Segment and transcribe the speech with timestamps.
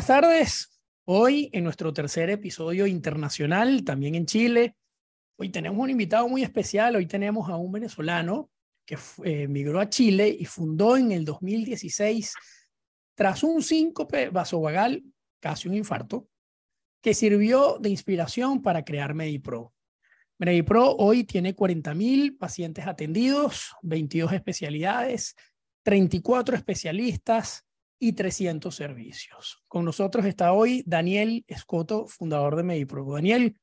[0.00, 0.80] Buenas tardes.
[1.04, 4.74] Hoy en nuestro tercer episodio internacional, también en Chile,
[5.36, 6.96] hoy tenemos un invitado muy especial.
[6.96, 8.50] Hoy tenemos a un venezolano
[8.86, 12.32] que eh, migró a Chile y fundó en el 2016,
[13.14, 15.04] tras un síncope vasovagal,
[15.38, 16.28] casi un infarto,
[17.02, 19.74] que sirvió de inspiración para crear MediPro.
[20.38, 25.34] MediPro hoy tiene 40.000 pacientes atendidos, 22 especialidades,
[25.82, 27.66] 34 especialistas,
[28.00, 29.62] y 300 servicios.
[29.68, 33.04] Con nosotros está hoy Daniel Escoto, fundador de Medipro.
[33.04, 33.56] Daniel,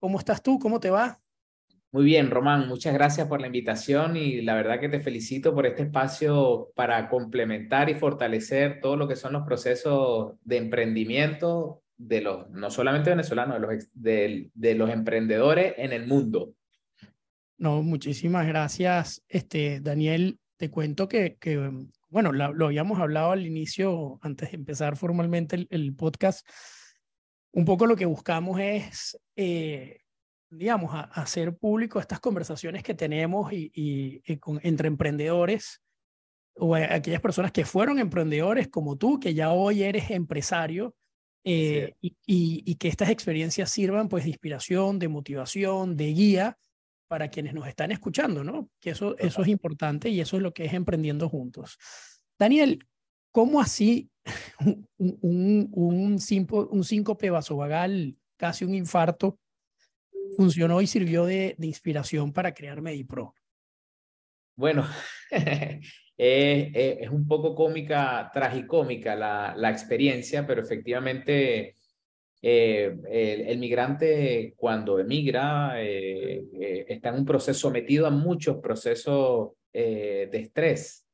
[0.00, 0.58] ¿cómo estás tú?
[0.58, 1.20] ¿Cómo te va?
[1.92, 5.66] Muy bien, Román, muchas gracias por la invitación y la verdad que te felicito por
[5.66, 12.22] este espacio para complementar y fortalecer todo lo que son los procesos de emprendimiento de
[12.22, 16.54] los, no solamente venezolanos, de los, de, de los emprendedores en el mundo.
[17.58, 20.38] No, muchísimas gracias, este, Daniel.
[20.56, 21.70] Te cuento que, que
[22.12, 26.46] bueno, lo, habíamos hablado al inicio, antes de empezar formalmente el, podcast,
[27.52, 30.00] un poco lo que buscamos es, eh,
[30.50, 35.80] digamos, hacer público estas conversaciones que tenemos y, con, entre emprendedores
[36.54, 40.94] o aquellas personas que fueron emprendedores como tú, que ya hoy eres empresario,
[41.44, 46.58] eh, y, y, que estas experiencias sirvan pues de inspiración, de motivación, de guía
[47.12, 48.70] para quienes nos están escuchando, ¿no?
[48.80, 51.76] Que eso, eso es importante y eso es lo que es Emprendiendo Juntos.
[52.38, 52.78] Daniel,
[53.30, 54.10] ¿cómo así
[54.60, 56.18] un, un, un,
[56.70, 59.38] un síncope vasovagal, casi un infarto,
[60.38, 63.34] funcionó y sirvió de, de inspiración para crear MediPro?
[64.56, 64.88] Bueno,
[66.16, 71.76] es un poco cómica, tragicómica la, la experiencia, pero efectivamente
[72.44, 79.50] eh, el, migrante cuando emigra eh, eh, está en un proceso sometido a muchos procesos
[79.72, 81.06] de estrés.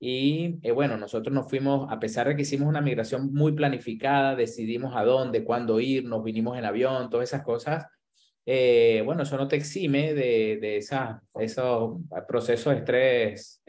[0.00, 4.96] Y bueno, nosotros nos fuimos, a pesar de que hicimos una migración muy planificada, decidimos
[4.96, 7.86] a dónde, cuándo ir, nos vinimos en avión, todas esas cosas,
[8.44, 13.62] bueno, eso no te exime de, de esa, esos procesos de estrés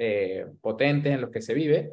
[0.61, 1.91] potentes en los que se vive.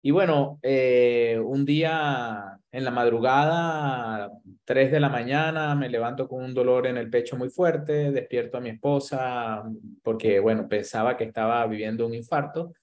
[0.00, 4.30] Y bueno, eh, un día en la madrugada,
[4.64, 8.58] 3 de la mañana, me levanto con un dolor en el pecho muy fuerte, despierto
[8.58, 9.64] a mi esposa
[10.02, 12.74] porque, bueno, pensaba que estaba viviendo un infarto.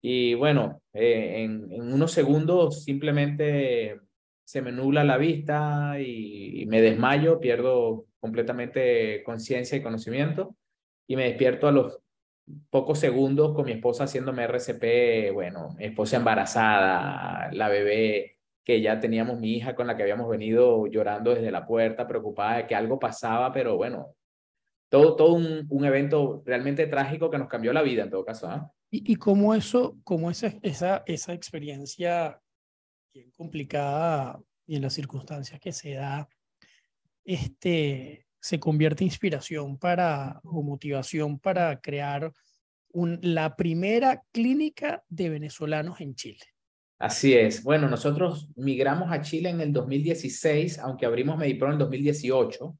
[0.00, 4.00] Y bueno, eh, en, en, unos segundos simplemente
[4.44, 10.56] se me nubla la vista y, y me desmayo, pierdo completamente conciencia y conocimiento
[11.08, 12.00] y me despierto a los
[12.70, 19.38] pocos segundos con mi esposa haciéndome RCP, bueno, esposa embarazada, la bebé, que ya teníamos
[19.38, 22.98] mi hija con la que habíamos venido llorando desde la puerta, preocupada de que algo
[22.98, 24.14] pasaba, pero bueno,
[24.88, 28.48] todo, todo un, un evento realmente trágico que nos cambió la vida en todo caso.
[28.48, 28.70] ¿ah?
[28.90, 32.40] ¿Y, ¿Y cómo eso, cómo esa, esa, esa experiencia
[33.12, 36.28] bien complicada y en las circunstancias que se da,
[37.24, 42.32] este, se convierte en inspiración para o motivación para crear
[42.92, 46.44] un, la primera clínica de venezolanos en Chile.
[46.98, 47.62] Así es.
[47.62, 52.78] Bueno, nosotros migramos a Chile en el 2016, aunque abrimos Medipro en el 2018.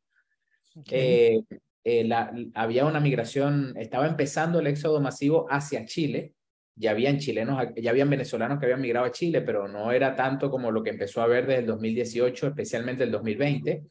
[0.91, 1.43] Eh,
[1.84, 6.33] eh, la, había una migración, estaba empezando el éxodo masivo hacia Chile.
[6.75, 10.50] Ya habían chilenos, ya habían venezolanos que habían migrado a Chile, pero no era tanto
[10.50, 13.84] como lo que empezó a ver desde el 2018, especialmente el 2020.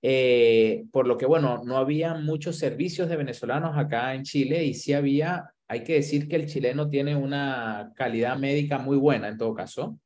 [0.00, 4.74] Eh, por lo que, bueno, no había muchos servicios de venezolanos acá en Chile y
[4.74, 9.38] sí había, hay que decir que el chileno tiene una calidad médica muy buena en
[9.38, 9.98] todo caso,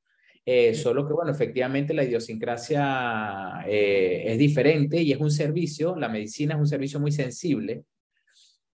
[0.46, 6.08] eh, solo que, bueno, efectivamente la idiosincrasia eh, es diferente y es un servicio, la
[6.08, 7.84] medicina es un servicio muy sensible,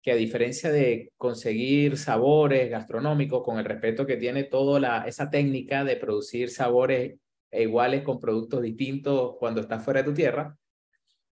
[0.03, 5.83] que a diferencia de conseguir sabores gastronómicos con el respeto que tiene toda esa técnica
[5.83, 7.17] de producir sabores
[7.51, 10.57] iguales con productos distintos cuando estás fuera de tu tierra,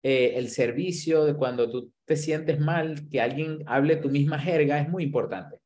[0.03, 4.79] eh, el servicio de cuando tú te sientes mal, que alguien hable tu misma jerga
[4.79, 5.59] es muy importante.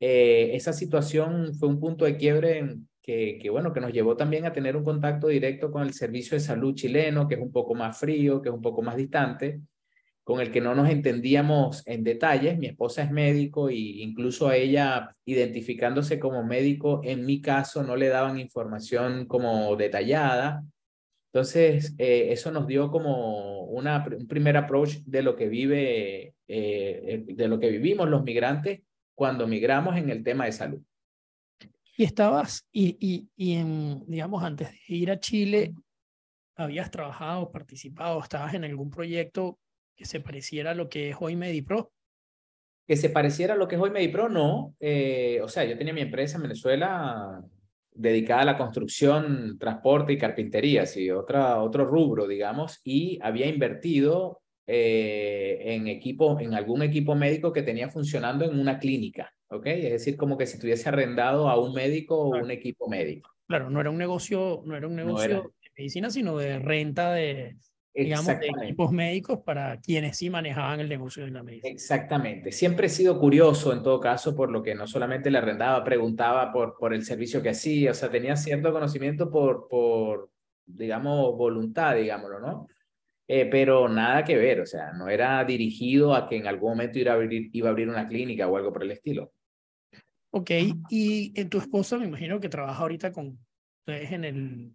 [0.00, 4.46] Eh, esa situación fue un punto de quiebre que, que, bueno, que nos llevó también
[4.46, 7.74] a tener un contacto directo con el servicio de salud chileno, que es un poco
[7.74, 9.60] más frío, que es un poco más distante,
[10.22, 12.58] con el que no nos entendíamos en detalles.
[12.58, 17.96] Mi esposa es médico e incluso a ella, identificándose como médico, en mi caso no
[17.96, 20.62] le daban información como detallada
[21.38, 27.22] entonces, eh, eso nos dio como una, un primer approach de lo que vive, eh,
[27.28, 28.80] de lo que vivimos los migrantes
[29.14, 30.82] cuando migramos en el tema de salud.
[31.96, 35.74] Y estabas, y, y, y en, digamos, antes de ir a Chile,
[36.56, 39.60] habías trabajado, participado, estabas en algún proyecto
[39.94, 41.92] que se pareciera a lo que es hoy MediPro?
[42.84, 44.74] Que se pareciera a lo que es hoy MediPro, no.
[44.80, 47.44] Eh, o sea, yo tenía mi empresa en Venezuela
[47.98, 54.40] dedicada a la construcción, transporte y carpintería, sí, otra, otro rubro, digamos, y había invertido
[54.66, 59.66] eh, en equipo, en algún equipo médico que tenía funcionando en una clínica, ¿ok?
[59.66, 63.30] Es decir, como que si tuviese arrendado a un médico o un equipo médico.
[63.48, 67.56] Claro, no era un negocio, no era un negocio de medicina, sino de renta de,
[68.04, 71.72] digamos, de equipos médicos para quienes sí manejaban el negocio de la medicina.
[71.72, 72.52] Exactamente.
[72.52, 76.52] Siempre he sido curioso en todo caso por lo que no solamente le arrendaba, preguntaba
[76.52, 80.30] por, por el servicio que hacía, o sea, tenía cierto conocimiento por, por
[80.66, 82.68] digamos, voluntad, digámoslo, ¿no?
[83.26, 86.98] Eh, pero nada que ver, o sea, no era dirigido a que en algún momento
[86.98, 89.32] iba a abrir, iba a abrir una clínica o algo por el estilo.
[90.30, 90.50] Ok,
[90.88, 93.38] y en tu esposa me imagino que trabaja ahorita con
[93.80, 94.74] ustedes en el...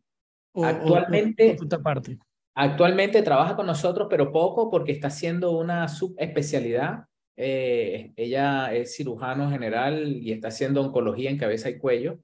[0.54, 2.18] actualmente, parte.
[2.56, 7.06] Actualmente trabaja con nosotros, pero poco porque está haciendo una subespecialidad.
[7.36, 12.20] Eh, ella es cirujano general y está haciendo oncología en cabeza y cuello.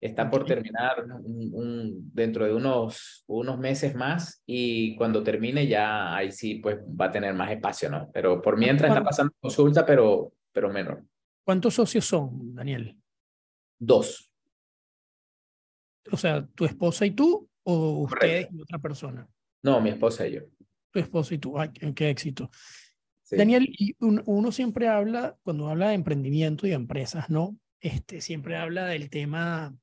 [0.00, 6.32] Está por terminar un, dentro de unos, unos meses más y cuando termine ya ahí
[6.32, 8.10] sí pues va a tener más espacio, ¿no?
[8.12, 11.04] Pero por mientras está pasando consulta, pero, pero menor.
[11.44, 12.96] ¿Cuántos socios son, Daniel?
[13.78, 14.28] Dos.
[16.10, 19.28] O sea, ¿tu esposa y tú o ustedes y otra persona?
[19.62, 20.40] No, mi esposa y yo.
[20.90, 21.58] Tu esposa y tú.
[21.58, 22.50] Ay, qué éxito.
[23.30, 27.56] Daniel, uno siempre habla, cuando habla de emprendimiento y empresas, ¿no?
[27.80, 29.74] Este, siempre habla del tema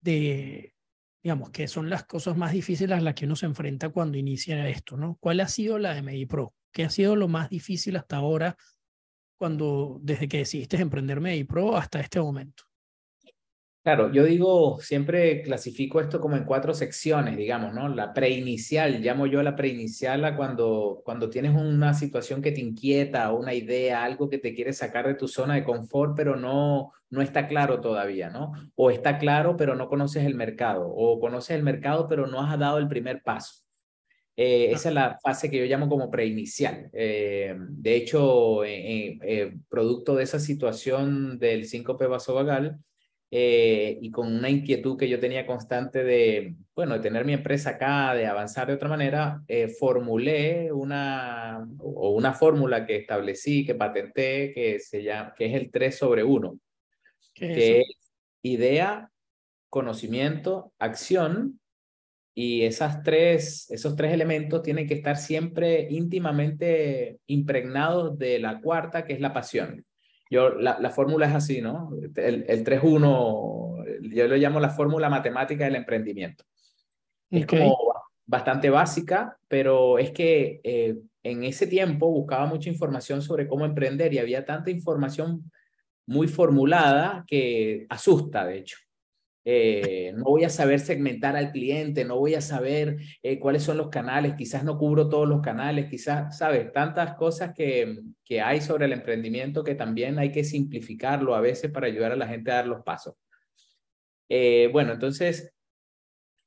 [0.00, 0.74] de,
[1.22, 4.68] digamos, que son las cosas más difíciles a las que uno se enfrenta cuando inicia
[4.68, 5.16] esto, ¿no?
[5.20, 6.54] ¿Cuál ha sido la de MediPro?
[6.72, 8.56] ¿Qué ha sido lo más difícil hasta ahora
[9.36, 12.64] cuando, desde que decidiste emprender MediPro hasta este momento?
[13.84, 17.86] Claro, yo digo, siempre clasifico esto como en cuatro secciones, digamos, ¿no?
[17.90, 23.30] La preinicial, llamo yo la preinicial a cuando, cuando tienes una situación que te inquieta,
[23.32, 27.20] una idea, algo que te quiere sacar de tu zona de confort, pero no, no
[27.20, 28.52] está claro todavía, ¿no?
[28.74, 32.58] O está claro, pero no conoces el mercado, o conoces el mercado, pero no has
[32.58, 33.64] dado el primer paso.
[34.34, 36.88] Eh, esa es la fase que yo llamo como preinicial.
[36.94, 42.78] Eh, de hecho, eh, producto de esa situación del síncope vasovagal
[43.30, 48.14] y con una inquietud que yo tenía constante de, bueno, de tener mi empresa acá,
[48.14, 49.42] de avanzar de otra manera,
[49.78, 55.70] formulé una, o una fórmula que establecí, que patenté, que, se llama, que es el
[55.72, 56.58] 3 sobre 1,
[57.34, 57.86] que es
[58.42, 59.10] idea,
[59.68, 61.58] conocimiento, acción
[62.34, 69.04] y esas tres, esos tres elementos tienen que estar siempre íntimamente impregnados de la cuarta,
[69.04, 69.84] que es la pasión.
[70.34, 71.90] Yo, la, la fórmula es así, ¿no?
[72.16, 76.44] El, el 3-1, yo lo llamo la fórmula matemática del emprendimiento.
[77.30, 77.76] Es como
[78.26, 84.12] bastante básica, pero es que eh, en ese tiempo buscaba mucha información sobre cómo emprender
[84.12, 85.50] y había tanta información
[86.06, 88.78] muy formulada que asusta, de hecho.
[89.46, 93.76] Eh, no voy a saber segmentar al cliente, no voy a saber eh, cuáles son
[93.76, 98.62] los canales, quizás no cubro todos los canales, quizás, sabes, tantas cosas que, que hay
[98.62, 102.50] sobre el emprendimiento que también hay que simplificarlo a veces para ayudar a la gente
[102.50, 103.16] a dar los pasos.
[104.30, 105.52] Eh, bueno, entonces,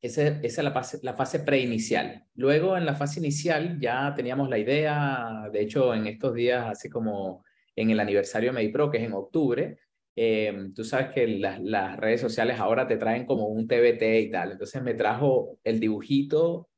[0.02, 2.26] esa, esa es la fase, la fase preinicial.
[2.34, 6.90] Luego, en la fase inicial, ya teníamos la idea, de hecho, en estos días, así
[6.90, 7.46] como
[7.76, 9.78] en el aniversario de MediPro, que es en octubre,
[10.20, 14.54] eh, tú sabes que las, redes sociales ahora te traen como un TBT y tal.
[14.54, 16.70] Entonces me trajo el dibujito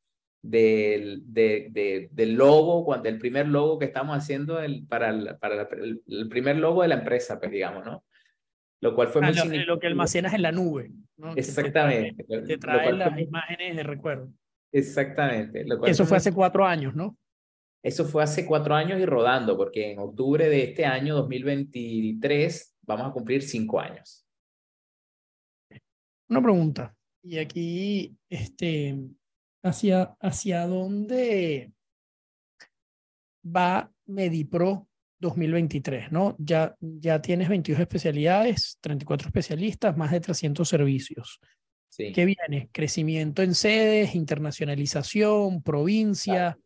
[0.42, 5.70] del, de, del logo, cuando, el primer logo que estamos haciendo el, para, el, para
[5.72, 8.04] el, primer logo de la empresa, pues digamos, ¿no?
[8.82, 10.92] Lo cual fue ah, muy lo, lo, que almacenas en la nube.
[11.16, 11.34] ¿no?
[11.38, 12.26] Exactamente.
[12.26, 14.34] Te trae, las imágenes de recuerdo.
[14.74, 15.66] Exactamente.
[15.86, 17.18] Eso fue hace cuatro años, ¿no?
[17.82, 23.08] Eso fue hace cuatro años y rodando, porque en octubre de este año, 2023, vamos
[23.08, 24.26] a cumplir cinco años.
[26.28, 28.98] Una pregunta, y aquí, este,
[29.64, 31.72] ¿hacia, hacia dónde
[33.46, 34.88] va MediPro
[35.20, 36.36] 2023, ¿no?
[36.40, 41.40] Ya, ya tienes 22 especialidades, 34 especialistas, más de 300 servicios.
[41.90, 42.12] Sí.
[42.14, 42.70] ¿Qué viene?
[42.72, 46.58] Crecimiento en sedes, internacionalización, provincia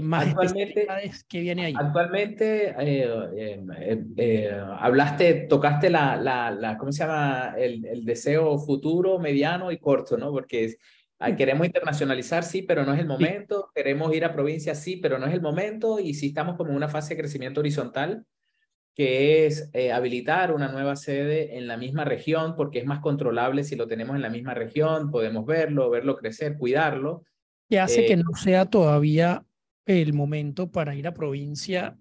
[0.00, 0.86] más actualmente,
[1.28, 1.74] que viene ahí.
[1.76, 7.56] Actualmente, eh, eh, eh, hablaste, tocaste la, la, la, ¿cómo se llama?
[7.58, 10.30] El, el, deseo futuro, mediano y corto, ¿no?
[10.30, 10.76] Porque
[11.36, 13.72] queremos internacionalizar, sí, pero no es el momento.
[13.74, 15.98] Queremos ir a provincias, sí, pero no es el momento.
[15.98, 18.24] Y sí estamos como en una fase de crecimiento horizontal,
[18.94, 23.74] que es habilitar una nueva sede en la misma región, porque es más controlable si
[23.74, 27.24] lo tenemos en la misma región, podemos verlo, verlo crecer, cuidarlo.
[27.68, 29.44] ¿Qué hace que no sea todavía
[29.86, 31.98] el momento para ir a provincia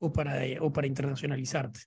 [0.00, 1.80] o para, o para internacionalizarte?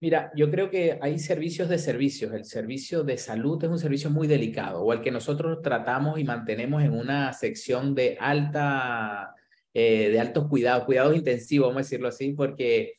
[0.00, 2.32] Mira, yo creo que hay servicios de servicios.
[2.32, 6.24] El servicio de salud es un servicio muy delicado, o el que nosotros tratamos y
[6.24, 9.34] mantenemos en una sección de alta,
[9.74, 12.94] eh, de altos cuidados, cuidados intensivos, vamos a decirlo así, porque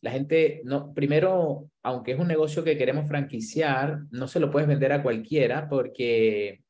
[0.00, 4.68] la gente, no, primero, aunque es un negocio que queremos franquiciar, no se lo puedes
[4.68, 6.64] vender a cualquiera porque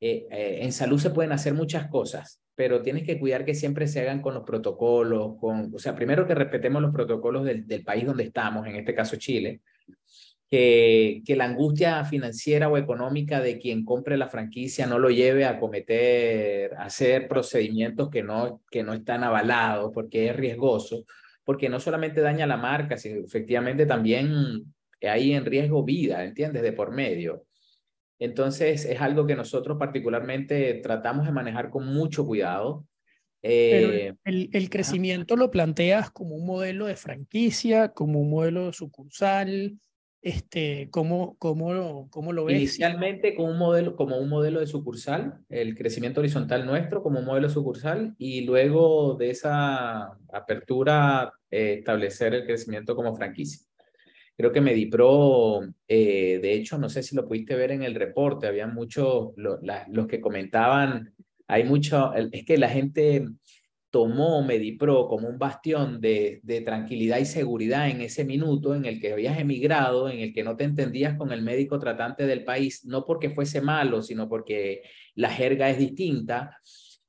[0.00, 3.86] eh, eh, en salud se pueden hacer muchas cosas, pero tienes que cuidar que siempre
[3.86, 7.84] se hagan con los protocolos, con, o sea, primero que respetemos los protocolos del, del
[7.84, 9.60] país donde estamos, en este caso Chile,
[10.50, 15.44] que, que, la angustia financiera o económica de quien compre la franquicia no lo lleve
[15.44, 21.04] a cometer, a hacer procedimientos que no, que no están avalados porque es riesgoso
[21.46, 26.60] porque no solamente daña la marca, sino efectivamente también hay en riesgo vida, ¿entiendes?
[26.60, 27.45] De por medio.
[28.18, 32.86] Entonces es algo que nosotros particularmente tratamos de manejar con mucho cuidado.
[33.42, 38.72] Eh, el, el, crecimiento lo planteas como un modelo de franquicia, como un modelo de
[38.72, 39.78] sucursal,
[40.26, 42.56] este, ¿cómo, cómo, lo, ¿Cómo lo ves?
[42.56, 47.26] Inicialmente como un, modelo, como un modelo de sucursal, el crecimiento horizontal nuestro como un
[47.26, 53.65] modelo sucursal y luego de esa apertura eh, establecer el crecimiento como franquicia.
[54.36, 58.46] Creo que Medipro, eh, de hecho, no sé si lo pudiste ver en el reporte,
[58.46, 61.14] había muchos, los que comentaban,
[61.46, 63.26] hay mucho, es que la gente
[63.90, 69.00] tomó Medipro como un bastión de, de, tranquilidad y seguridad en ese minuto en el
[69.00, 72.84] que habías emigrado, en el que no te entendías con el médico tratante del país,
[72.84, 74.82] no porque fuese malo, sino porque
[75.14, 76.58] la jerga es distinta.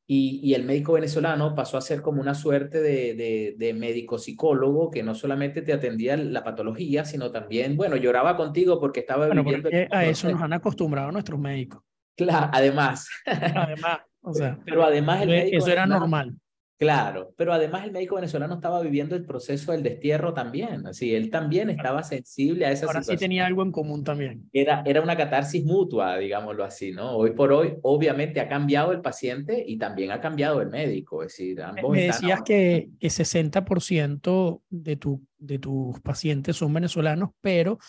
[0.10, 4.18] Y, y el médico venezolano pasó a ser como una suerte de, de, de, médico
[4.18, 9.28] psicólogo que no solamente te atendía la patología, sino también, bueno, lloraba contigo porque estaba
[9.28, 9.70] bueno, viviendo...
[9.92, 11.84] a eso nos han acostumbrado nuestros médicos.
[12.16, 13.08] Claro, además.
[13.26, 16.36] Además, o sea, pero además el médico eso era normal.
[16.78, 21.32] Claro, pero además el médico venezolano estaba viviendo el proceso del destierro también, así, él
[21.32, 23.18] también estaba sensible a esa Ahora situación.
[23.18, 24.48] sí tenía algo en común también.
[24.54, 27.18] Era, era una catarsis mutua, digámoslo así, ¿no?
[27.18, 31.30] Hoy por hoy, obviamente, ha cambiado el paciente y también ha cambiado el médico, es
[31.30, 37.80] decir, ambos Me decías que, que 60% de, tu, de tus pacientes son venezolanos, pero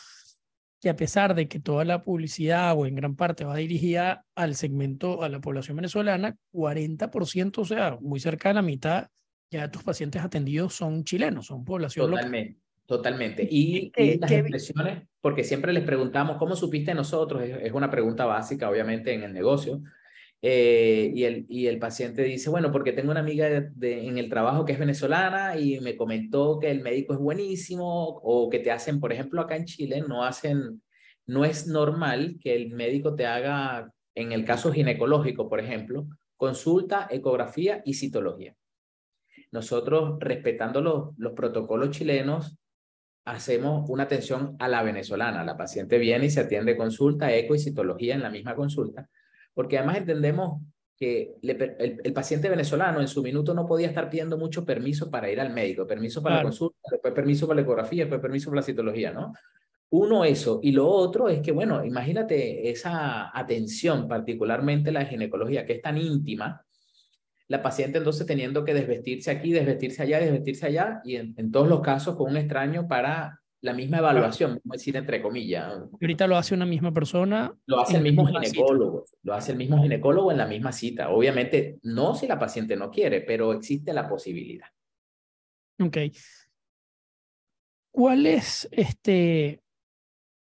[0.80, 4.54] que a pesar de que toda la publicidad o en gran parte va dirigida al
[4.54, 9.08] segmento, a la población venezolana, 40%, o sea, muy cerca de la mitad,
[9.50, 12.50] ya de tus pacientes atendidos son chilenos, son población Totalmente.
[12.50, 12.62] Local.
[12.86, 13.46] Totalmente.
[13.50, 17.42] Y, ¿Qué, y las qué, expresiones, porque siempre les preguntamos, ¿cómo supiste nosotros?
[17.42, 19.82] Es, es una pregunta básica, obviamente, en el negocio.
[20.40, 24.28] Eh, y, el, y el paciente dice, bueno, porque tengo una amiga de, en el
[24.28, 28.70] trabajo que es venezolana y me comentó que el médico es buenísimo o que te
[28.70, 30.82] hacen, por ejemplo, acá en Chile, no hacen,
[31.26, 37.08] no es normal que el médico te haga, en el caso ginecológico, por ejemplo, consulta,
[37.10, 38.54] ecografía y citología.
[39.50, 42.56] Nosotros, respetando los, los protocolos chilenos,
[43.24, 45.42] hacemos una atención a la venezolana.
[45.44, 49.08] La paciente viene y se atiende consulta, eco y citología en la misma consulta
[49.58, 50.62] porque además entendemos
[50.96, 55.10] que le, el, el, paciente venezolano en su minuto no podía estar pidiendo mucho permiso
[55.10, 56.44] para ir al médico, permiso para claro.
[56.44, 59.32] la consulta, después permiso para la ecografía, después permiso para la citología, ¿no?
[59.90, 65.72] Uno eso, y lo otro es que, bueno, imagínate esa atención, particularmente la ginecología, que
[65.72, 66.64] es tan íntima,
[67.48, 71.66] la paciente entonces teniendo que desvestirse aquí, desvestirse allá, desvestirse allá, y en, en todos
[71.66, 75.74] los casos con un extraño para la misma evaluación, vamos a decir entre comillas.
[76.00, 77.52] Y ahorita lo hace una misma persona.
[77.66, 79.18] Lo hace el mismo ginecólogo, cita.
[79.22, 81.10] lo hace el mismo ginecólogo en la misma cita.
[81.10, 84.68] Obviamente, no si la paciente no quiere, pero existe la posibilidad.
[85.80, 85.96] Ok.
[87.90, 89.60] ¿Cuáles este,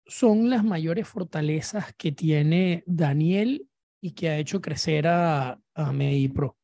[0.07, 3.67] son las mayores fortalezas que tiene Daniel
[4.01, 6.57] y que ha hecho crecer a, a MediPro?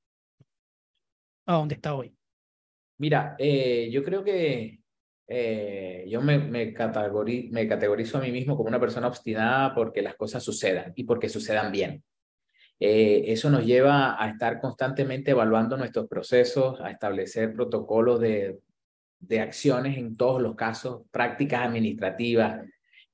[1.47, 2.17] ¿A dónde está hoy?
[2.99, 4.81] Mira, eh, yo creo que
[5.29, 10.03] eh, yo me, me, categori me categorizo a mí mismo como una persona obstinada porque
[10.03, 12.03] las cosas sucedan y porque sucedan bien.
[12.79, 18.59] Eh, eso nos lleva a estar constantemente evaluando nuestros procesos, a establecer protocolos de,
[19.19, 22.61] de acciones en todos los casos, prácticas administrativas,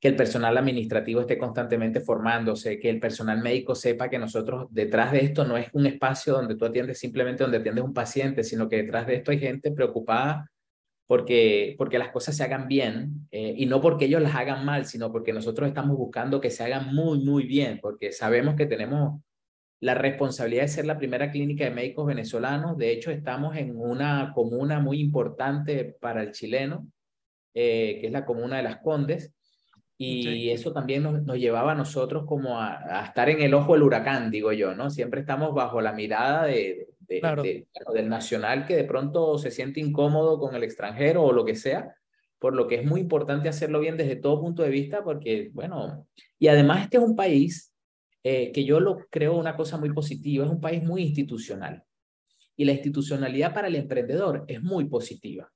[0.00, 5.12] que el personal administrativo esté constantemente formándose, que el personal médico sepa que nosotros detrás
[5.12, 8.68] de esto no es un espacio donde tú atiendes simplemente donde atiendes un paciente, sino
[8.68, 10.50] que detrás de esto hay gente preocupada
[11.12, 14.86] porque, porque las cosas se hagan bien eh, y no porque ellos las hagan mal,
[14.86, 19.20] sino porque nosotros estamos buscando que se hagan muy, muy bien, porque sabemos que tenemos
[19.80, 22.78] la responsabilidad de ser la primera clínica de médicos venezolanos.
[22.78, 26.88] De hecho, estamos en una comuna muy importante para el chileno,
[27.52, 29.34] eh, que es la comuna de Las Condes,
[29.98, 30.50] y sí.
[30.50, 33.82] eso también nos, nos, llevaba a nosotros como a, a, estar en el ojo del
[33.82, 34.88] huracán, digo yo, ¿no?
[34.88, 37.42] Siempre estamos bajo la mirada de, de, claro.
[37.42, 41.54] de, del nacional que de pronto se siente incómodo con el extranjero o lo que
[41.54, 41.94] sea,
[42.38, 46.08] por lo que es muy importante hacerlo bien desde todo punto de vista, porque, bueno,
[46.38, 47.72] y además este es un país
[48.24, 51.84] eh, que yo lo creo una cosa muy positiva, es un país muy institucional.
[52.56, 55.50] Y la institucionalidad para el emprendedor es muy positiva.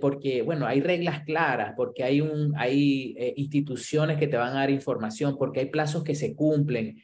[0.00, 4.60] Porque, bueno, hay reglas claras, porque hay, un, hay eh, instituciones que te van a
[4.60, 7.00] dar información, porque hay plazos que se cumplen.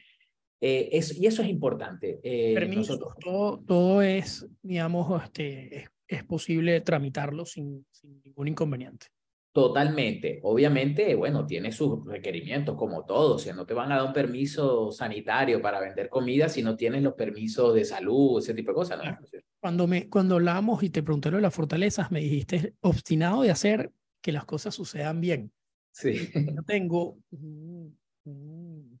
[0.67, 2.19] Eh, y eso es importante.
[2.23, 9.07] Permiso, todo, todo es, digamos, este, es posible tramitarlo sin, sin ningún inconveniente.
[9.55, 10.41] Totalmente.
[10.43, 13.35] Obviamente, bueno, tiene sus requerimientos como todo.
[13.35, 16.75] O sea, no te van a dar un permiso sanitario para vender comida si no
[16.75, 18.97] tienes los permisos de salud, ese tipo de cosas.
[18.97, 19.17] ¿no?
[19.61, 23.51] Cuando, me, cuando hablamos y te pregunté lo de las fortalezas, me dijiste obstinado de
[23.51, 25.53] hacer que las cosas sucedan bien.
[25.93, 26.29] Sí.
[26.33, 27.97] Yo tengo un,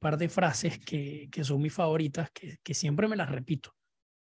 [0.05, 3.73] par de frases que, que son mis favoritas, que, que siempre me las repito.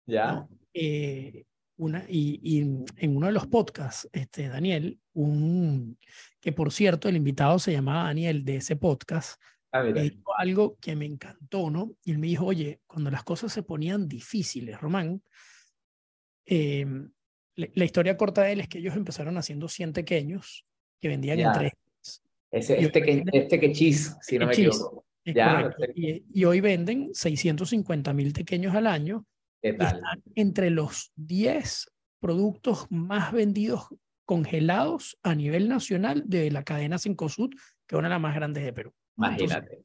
[0.08, 0.48] Ya.
[0.74, 2.62] Eh, una, y,
[2.96, 6.00] en uno de los podcasts, este, Daniel, un,
[6.42, 9.40] que por cierto el invitado se llamaba Daniel de ese podcast,
[9.72, 11.92] ah, dijo algo que me encantó, ¿no?
[12.04, 15.22] Y él me dijo, oye, cuando las cosas se ponían difíciles, Román,
[16.48, 17.12] em,
[17.54, 20.66] la, historia corta de él es que ellos empezaron haciendo 100 pequeños
[21.00, 21.74] que vendían en tres.
[22.50, 25.07] Ese, este, que, este que chis, si no me equivoco.
[25.34, 29.26] Ya, y, y, hoy venden 650 mil pequeños al año
[29.62, 30.00] están
[30.36, 33.88] entre los 10 productos más vendidos
[34.26, 37.50] congelados a nivel nacional de la cadena Cencosud,
[37.86, 38.94] que es una de las más grandes de Perú.
[39.18, 39.84] Imagínate.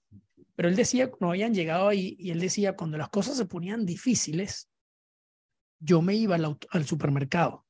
[0.55, 3.87] pero él decía, no habían llegado ahí, y él decía, cuando las cosas se ponían
[3.87, 4.69] difíciles,
[5.79, 7.67] yo me iba al, supermercado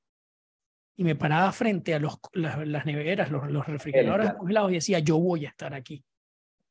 [0.97, 5.19] y me paraba frente a los, las, neveras, los, los refrigeradores congelados y decía, yo
[5.19, 6.05] voy a estar aquí.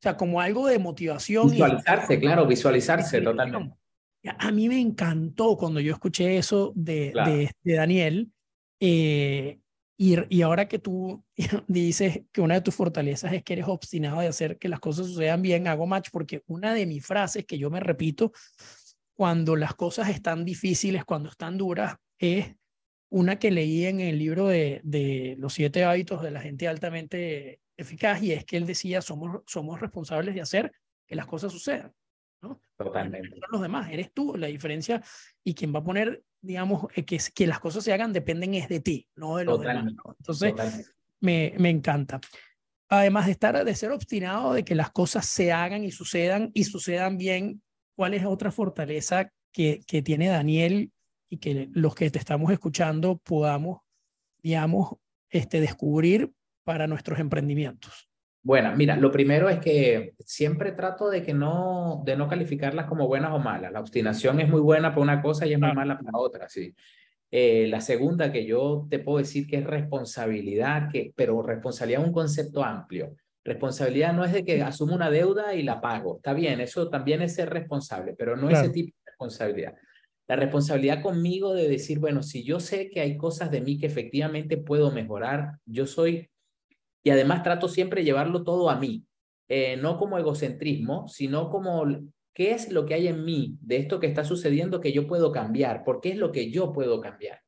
[0.02, 1.52] O sea, como algo de motivación.
[1.52, 3.76] Visualizarse, claro, visualizarse totalmente.
[4.40, 7.14] A mí me encantó cuando yo escuché eso de,
[7.64, 8.32] de, Daniel.
[8.80, 9.60] Eh,
[9.98, 11.24] y, y, ahora que tú
[11.68, 15.06] dices que una de tus fortalezas es que eres obstinado de hacer que las cosas
[15.06, 18.32] sucedan bien, hago match porque una de mis frases que yo me repito
[19.14, 22.56] cuando las cosas están difíciles, cuando están duras, es
[23.12, 27.61] una que leí en el libro de, de los siete hábitos de la gente altamente
[27.82, 30.72] eficaz y es que él decía, somos, somos responsables de hacer
[31.06, 31.94] que las cosas sucedan.
[32.78, 33.40] Totalmente.
[33.40, 35.04] No los demás, eres tú la diferencia
[35.44, 38.68] y quien va a poner, digamos, eh, que, que las cosas se hagan dependen es
[38.68, 39.94] de ti, no de los demás.
[40.20, 42.20] Entonces, me, me encanta.
[42.90, 46.64] Además de estar, de ser obstinado de que las cosas se hagan y sucedan y
[46.64, 47.62] sucedan bien,
[47.96, 50.92] ¿cuál es otra fortaleza que, que tiene Daniel
[51.30, 53.82] y que los que te estamos escuchando podamos,
[54.42, 54.96] digamos,
[55.30, 56.32] este, descubrir
[56.64, 58.10] para nuestros emprendimientos?
[58.44, 63.08] Bueno, mira, lo primero es que siempre trato de que no, de no calificarlas como
[63.08, 63.72] buenas o malas.
[63.72, 66.74] La obstinación es muy buena para una cosa y es muy mala para otra, sí.
[67.30, 72.08] Eh, la segunda que yo te puedo decir que es responsabilidad, que, pero responsabilidad es
[72.08, 73.16] un concepto amplio.
[73.44, 76.18] Responsabilidad no es de que asumo una deuda y la pago.
[76.18, 79.76] Está bien, eso también es ser responsable, pero no ese tipo de responsabilidad.
[80.28, 83.88] La responsabilidad conmigo de decir, bueno, si yo sé que hay cosas de mí que
[83.88, 86.30] efectivamente puedo mejorar, yo soy
[87.04, 89.06] y además trato siempre de llevarlo todo a mí,
[89.48, 91.86] eh, no como egocentrismo, sino como
[92.34, 95.32] qué es lo que hay en mí de esto que está sucediendo que yo puedo
[95.32, 97.42] cambiar, por qué es lo que yo puedo cambiar.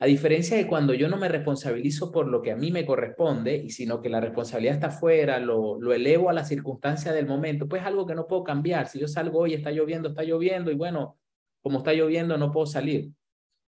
[0.00, 3.56] A diferencia de cuando yo no me responsabilizo por lo que a mí me corresponde,
[3.56, 7.68] y sino que la responsabilidad está afuera, lo, lo elevo a la circunstancia del momento,
[7.68, 8.88] pues algo que no puedo cambiar.
[8.88, 11.18] Si yo salgo hoy, está lloviendo, está lloviendo, y bueno,
[11.62, 13.10] como está lloviendo, no puedo salir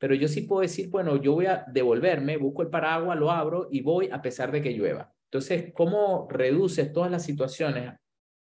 [0.06, 3.70] pero yo sí puedo decir, bueno, yo voy a devolverme, busco el paraguas, lo abro
[3.72, 5.12] y voy a pesar de que llueva.
[5.32, 7.92] Entonces, ¿cómo reduces todas las situaciones?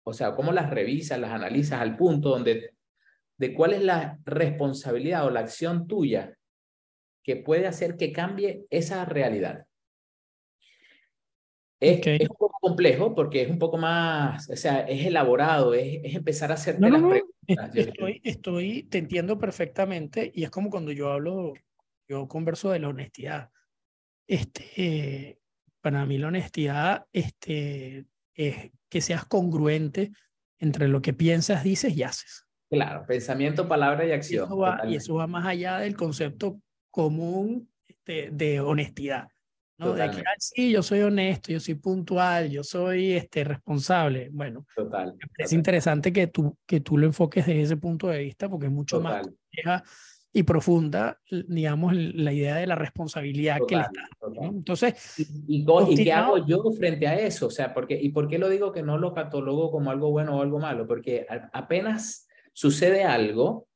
[0.04, 2.72] O sea, ¿cómo las revisas, las analizas al punto donde,
[3.38, 6.36] de cuál es la responsabilidad o la acción tuya
[7.24, 9.68] que puede hacer que cambie esa realidad?
[11.84, 16.00] Es, es, un poco complejo porque es un poco más, o sea, es elaborado, es,
[16.04, 17.76] es empezar a hacerte las preguntas.
[17.76, 21.54] Estoy, estoy, te entiendo perfectamente y es como cuando yo hablo,
[22.08, 23.50] yo converso de la honestidad.
[24.28, 25.40] Este,
[25.82, 30.12] para mí la honestidad este, es que seas congruente
[30.60, 32.46] entre lo que piensas, dices y haces.
[32.70, 34.44] Claro, pensamiento, palabra y acción.
[34.44, 39.28] Y eso va, y eso va más allá del concepto común este, de honestidad.
[39.78, 39.94] ¿No?
[39.94, 44.30] De que, sí, yo soy honesto, yo soy puntual, yo soy este, responsable.
[44.32, 48.50] Bueno, total, es interesante que tú, que tú lo enfoques desde ese punto de vista
[48.50, 49.84] porque es mucho más compleja
[50.36, 54.10] y profunda, digamos, la idea de la responsabilidad que le está.
[54.42, 57.48] Entonces, ¿Y, y, qué hago yo frente a eso?
[57.48, 60.38] O sea, porque, ¿y por qué lo digo que no lo catalogo como algo bueno
[60.38, 60.88] o algo malo?
[60.88, 63.68] Porque apenas sucede algo,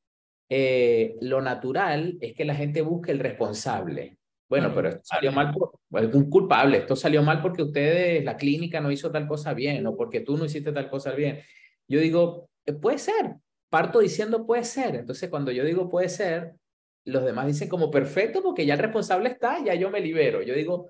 [0.50, 4.17] eh, lo natural es que la gente busque el responsable.
[4.50, 8.92] Bueno, pero salió mal por, algún culpable, esto salió mal porque ustedes, la clínica no
[8.92, 11.42] hizo tal cosa bien o porque tú no hiciste tal cosa bien.
[11.88, 13.36] Yo digo, eh, puede ser,
[13.70, 14.96] parto diciendo puede ser.
[14.96, 16.54] Entonces, cuando yo digo puede ser,
[17.04, 20.42] los demás dicen como perfecto porque ya el responsable está, ya yo me libero.
[20.42, 20.90] Yo digo,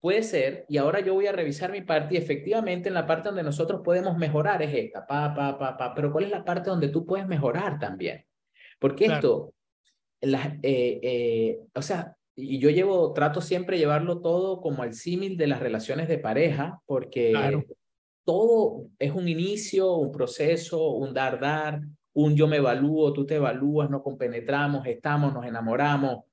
[0.00, 3.28] puede ser, y ahora yo voy a revisar mi parte y efectivamente en la parte
[3.28, 6.70] donde nosotros podemos mejorar es esta, pa, pa, pa, pa, pero ¿cuál es la parte
[6.70, 8.24] donde tú puedes mejorar también?
[8.78, 9.54] Porque esto,
[10.20, 15.38] la, eh, eh, o sea, y yo llevo, trato siempre llevarlo todo como al símil
[15.38, 17.32] de las relaciones de pareja, porque
[18.24, 21.80] todo es un inicio, un proceso, un dar, dar,
[22.12, 26.24] un yo me evalúo, tú te evalúas, nos compenetramos, estamos, nos enamoramos,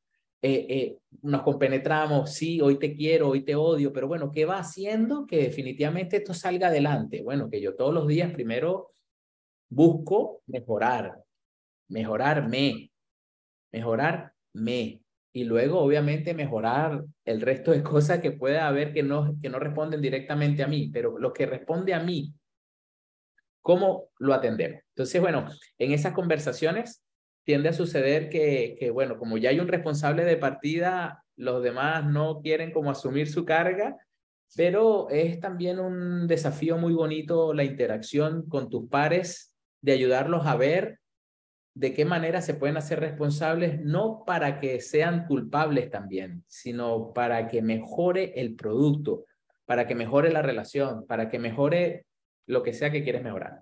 [0.42, 4.58] eh, eh, nos compenetramos, sí, hoy te quiero, hoy te odio, pero bueno, ¿qué va
[4.58, 7.22] haciendo que definitivamente esto salga adelante?
[7.22, 8.92] Bueno, que yo todos los días primero
[9.70, 11.24] busco mejorar,
[11.88, 12.92] mejorarme,
[13.72, 15.03] mejorarme,
[15.34, 19.60] y luego obviamente mejorar el resto de cosas que pueda haber que no, que no
[19.60, 22.34] responden directamente a mí, pero lo que responde a mí,
[23.62, 24.82] ¿cómo lo atendemos?
[24.90, 25.48] Entonces, bueno,
[25.80, 27.04] en esas conversaciones
[27.44, 32.06] tiende a suceder que, que, bueno, como ya hay un responsable de partida, los demás
[32.06, 33.98] no quieren como asumir su carga,
[34.56, 40.56] pero es también un desafío muy bonito la interacción con tus pares, de ayudarlos a
[40.56, 41.00] ver
[41.76, 47.48] de qué manera se pueden hacer responsables, no para que sean culpables también, sino para
[47.48, 49.26] que mejore el producto,
[49.66, 52.06] para que mejore la relación, para que mejore
[52.46, 53.62] lo que sea que quieres mejorar.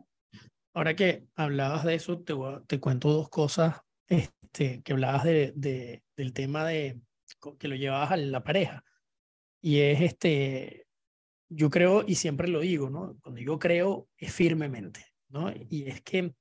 [0.74, 2.34] Ahora que hablabas de eso, te,
[2.68, 7.00] te cuento dos cosas este, que hablabas de, de, del tema de
[7.58, 8.84] que lo llevabas a la pareja.
[9.62, 10.88] Y es este,
[11.50, 13.18] yo creo, y siempre lo digo, ¿no?
[13.22, 15.52] Cuando yo creo, es firmemente, ¿no?
[15.70, 16.34] Y es que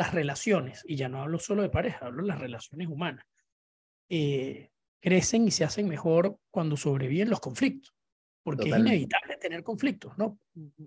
[0.00, 3.26] las relaciones, y ya no hablo solo de pareja, hablo de las relaciones humanas,
[4.08, 7.94] eh, crecen y se hacen mejor cuando sobreviven los conflictos,
[8.42, 10.38] porque es inevitable tener conflictos, ¿no?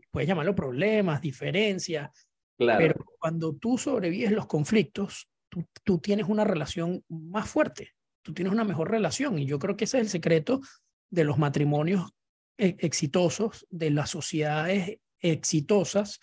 [0.09, 2.09] Puedes llamarlo problemas, diferencias,
[2.57, 2.79] claro.
[2.79, 7.91] pero cuando tú sobrevives los conflictos, tú, tú tienes una relación más fuerte,
[8.23, 10.59] tú tienes una mejor relación, y yo creo que ese es el secreto
[11.11, 12.09] de los matrimonios
[12.57, 16.19] eh, exitosos, de las sociedades exitosas,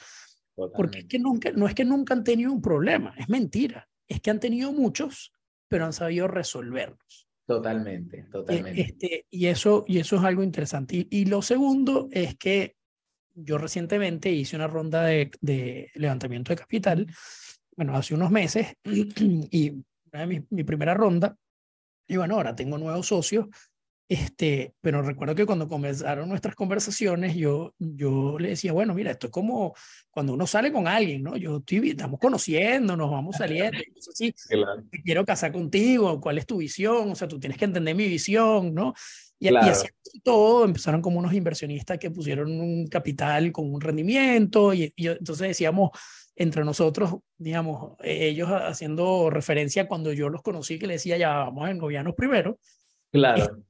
[0.68, 3.88] porque es que nunca, no es que nunca han tenido un problema, es mentira.
[4.08, 5.32] Es que han tenido muchos,
[5.68, 7.28] pero han sabido resolverlos.
[7.46, 8.80] Totalmente, e, totalmente.
[8.80, 11.06] Este, y, eso, y eso es algo interesante.
[11.10, 12.76] Y, lo segundo es que
[13.34, 17.06] yo recientemente hice una ronda de, de levantamiento de capital,
[17.76, 19.72] bueno, hace unos meses, y
[20.12, 21.36] mi, mi primera ronda,
[22.06, 23.46] y bueno, ahora tengo nuevos socios
[24.10, 29.28] este, pero recuerdo que cuando comenzaron nuestras conversaciones, yo, yo le decía, bueno, mira, esto
[29.28, 29.72] es como
[30.10, 31.36] cuando uno sale con alguien, ¿no?
[31.36, 34.34] Yo estoy, estamos conociendo, nos vamos saliendo, sí,
[35.04, 37.12] quiero casar contigo, ¿cuál es tu visión?
[37.12, 38.94] O sea, tú tienes que entender mi visión, ¿no?
[39.38, 39.86] Y, y así
[40.24, 45.46] todo, empezaron como unos inversionistas que pusieron un capital con un rendimiento, y, y entonces
[45.46, 45.90] decíamos,
[46.34, 51.68] entre nosotros, digamos, ellos haciendo referencia cuando yo los conocí, que le decía, ya vamos
[51.68, 52.58] a engobiarnos primero.
[53.12, 53.62] Claro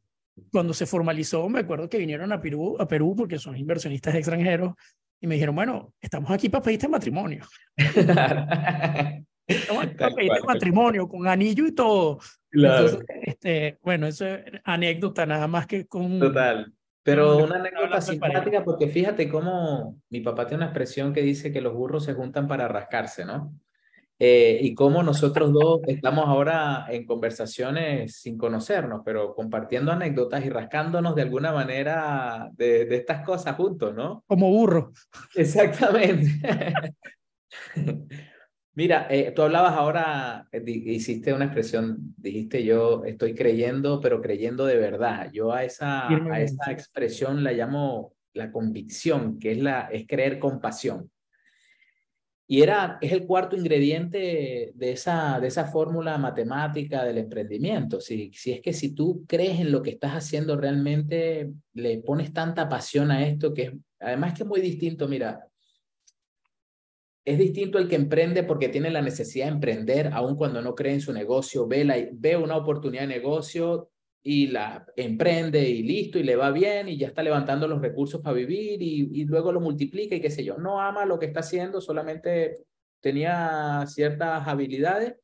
[0.53, 4.75] cuando se formalizó, me acuerdo que vinieron a Perú, a Perú porque son inversionistas extranjeros
[5.21, 7.45] y me dijeron, bueno, estamos aquí para pedirte matrimonio.
[9.47, 12.19] estamos aquí para pedirte matrimonio con anillo y todo.
[12.51, 13.01] Claro.
[13.23, 16.19] este, bueno, eso es anécdota nada más que con...
[16.19, 16.73] Total.
[17.03, 21.61] Pero una anécdota simpática porque fíjate cómo mi papá tiene una expresión que dice que
[21.61, 23.55] los burros se juntan para rascarse, ¿no?
[24.23, 30.51] Eh, y cómo nosotros dos estamos ahora en conversaciones sin conocernos, pero compartiendo anécdotas y
[30.51, 34.23] rascándonos de alguna manera de, de estas cosas juntos, ¿no?
[34.27, 34.93] Como burro.
[35.35, 36.29] Exactamente.
[38.75, 44.67] Mira, eh, tú hablabas ahora, eh, hiciste una expresión, dijiste yo estoy creyendo, pero creyendo
[44.67, 45.31] de verdad.
[45.33, 50.39] Yo a esa, a esa expresión la llamo la convicción, que es, la, es creer
[50.39, 51.11] con pasión.
[52.53, 58.01] Y era, es el cuarto ingrediente de esa, de esa fórmula matemática del emprendimiento.
[58.01, 62.33] Si, si es que si tú crees en lo que estás haciendo realmente, le pones
[62.33, 65.47] tanta pasión a esto que es, además que es muy distinto, mira,
[67.25, 70.95] es distinto el que emprende porque tiene la necesidad de emprender, aun cuando no cree
[70.95, 73.91] en su negocio, ve, la, ve una oportunidad de negocio,
[74.23, 78.21] y la emprende y listo y le va bien y ya está levantando los recursos
[78.21, 80.59] para vivir y, y, luego lo multiplica y qué sé yo.
[80.59, 82.65] No ama lo que está haciendo, solamente
[83.01, 85.17] tenía ciertas habilidades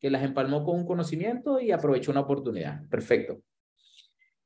[0.00, 2.86] que las empalmó con un conocimiento y aprovechó una oportunidad.
[2.88, 3.40] Perfecto.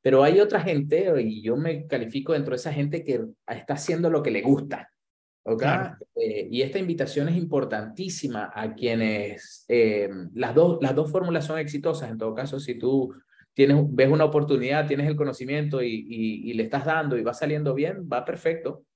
[0.03, 4.09] Pero hay otra gente, y yo me califico dentro de esa gente que está haciendo
[4.09, 4.91] lo que le gusta.
[5.45, 5.63] ¿ok?
[6.17, 11.59] Eh, y esta invitación es importantísima a quienes eh, las, dos, las dos fórmulas son
[11.59, 12.11] exitosas.
[12.11, 13.13] En todo caso, si tú
[13.67, 17.75] tienes, ves una oportunidad, tienes el conocimiento y, y, le estás dando y va saliendo
[17.75, 18.87] bien, va perfecto.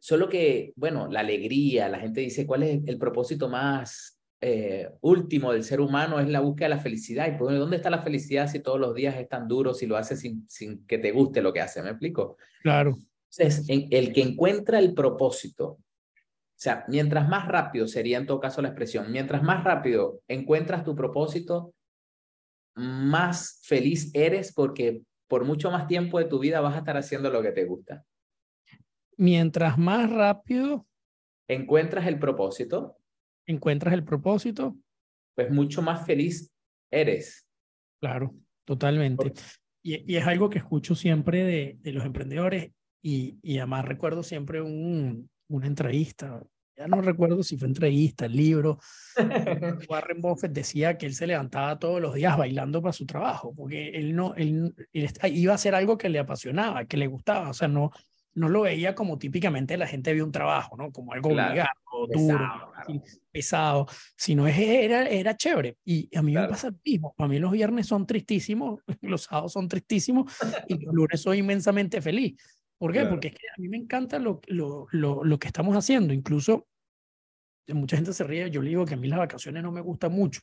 [0.00, 5.52] Solo que, bueno, la alegría, la gente dice, ¿cuál es el propósito más eh, último
[5.52, 6.18] del ser humano?
[6.18, 7.28] Es la búsqueda de la felicidad.
[7.28, 9.96] ¿Y pues, dónde está la felicidad si todos los días es tan duro, si lo
[9.96, 11.80] haces sin, sin que te guste lo que hace?
[11.80, 12.36] ¿Me explico?
[12.60, 12.98] Claro.
[13.38, 15.78] Entonces, el que encuentra el propósito, o
[16.56, 20.96] sea, mientras más rápido sería en todo caso la expresión, mientras más rápido encuentras tu
[20.96, 21.73] propósito,
[22.74, 27.30] más feliz eres porque por mucho más tiempo de tu vida vas a estar haciendo
[27.30, 28.04] lo que te gusta.
[29.16, 30.86] Mientras más rápido
[31.48, 32.96] encuentras el propósito,
[33.46, 34.76] encuentras el propósito,
[35.34, 36.52] pues mucho más feliz
[36.90, 37.48] eres.
[38.00, 38.34] Claro,
[38.64, 39.32] totalmente.
[39.82, 44.22] Y, y, es algo que escucho siempre de, de los emprendedores y, y además recuerdo
[44.22, 46.42] siempre un, una entrevista,
[46.76, 48.78] ya no recuerdo si fue entrevista, el libro.
[49.88, 53.90] Warren Buffett decía que él se levantaba todos los días bailando para su trabajo, porque
[53.90, 57.68] él no, él, iba a hacer algo que le apasionaba, que le gustaba, o sea,
[57.68, 57.90] no,
[58.34, 60.90] no lo veía como típicamente la gente ve un trabajo, ¿no?
[60.90, 61.68] Como algo obligado,
[62.12, 62.72] duro,
[63.30, 65.76] pesado, sino es, era, era chévere.
[65.84, 67.14] Y a mí me pasa lo mismo.
[67.16, 70.32] Para mí los viernes son tristísimos, los sábados son tristísimos
[70.68, 72.34] y los lunes soy inmensamente feliz.
[72.84, 73.06] ¿Por qué?
[73.06, 76.12] Porque es que a mí me encanta lo, lo, lo, lo, que estamos haciendo.
[76.12, 76.68] Incluso
[77.68, 80.12] mucha gente se ríe, yo le digo que a mí las vacaciones no me gustan
[80.12, 80.42] mucho.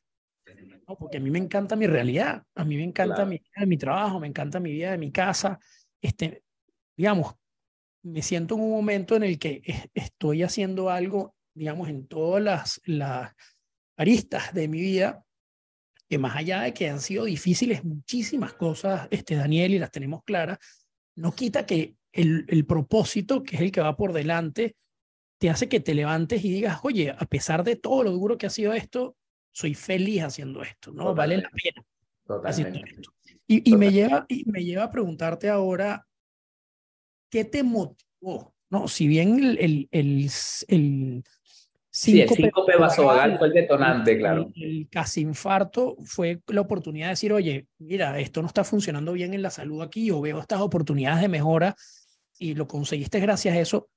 [0.88, 0.98] ¿no?
[0.98, 4.20] Porque a mí me encanta mi realidad, a mí me encanta mi vida mi trabajo,
[4.20, 5.60] me encanta mi vida de mi casa.
[6.02, 6.42] Este,
[6.98, 7.36] digamos,
[8.02, 9.62] me siento en un momento en el que
[9.94, 13.36] estoy haciendo algo, digamos, en todas las, las
[13.98, 15.24] aristas de mi vida,
[16.10, 20.24] que más allá de que han sido difíciles muchísimas cosas, este, Daniel, y las tenemos
[20.24, 20.58] claras,
[21.16, 24.76] no quita que el, el propósito, que es el que va por delante,
[25.38, 28.46] te hace que te levantes y digas, oye, a pesar de todo lo duro que
[28.46, 29.16] ha sido esto,
[29.52, 31.16] soy feliz haciendo esto, ¿no?
[31.16, 31.86] Vale la pena.
[32.44, 33.12] Haciendo esto.
[33.48, 36.08] Y, y, me lleva, y me lleva a preguntarte ahora,
[37.30, 38.54] ¿qué te motivó?
[38.70, 40.30] No, si bien el, el, el,
[40.68, 41.24] el
[41.94, 44.50] Sí, el síncope vasovagal fue el detonante, claro.
[44.56, 49.34] El, casi infarto fue la oportunidad de decir, oye, mira, esto no está funcionando bien
[49.34, 51.76] en la salud aquí, o veo estas oportunidades de mejora
[52.42, 53.88] y lo conseguiste gracias a eso.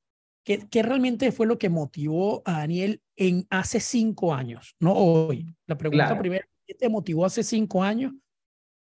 [0.44, 5.46] ¿Qué, ¿Qué, realmente fue lo que motivó a Daniel en hace cinco años, no hoy?
[5.66, 8.12] La pregunta primera, ¿qué te motivó hace cinco años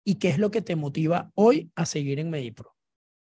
[0.04, 2.76] y qué es lo que te motiva hoy a seguir en Medipro?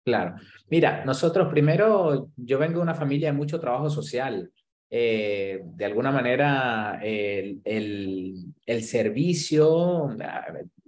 [0.05, 0.37] Claro.
[0.69, 4.53] Mira, nosotros primero, yo vengo de una familia de mucho trabajo social.
[4.91, 10.11] Eh, de alguna manera el, el, servicio,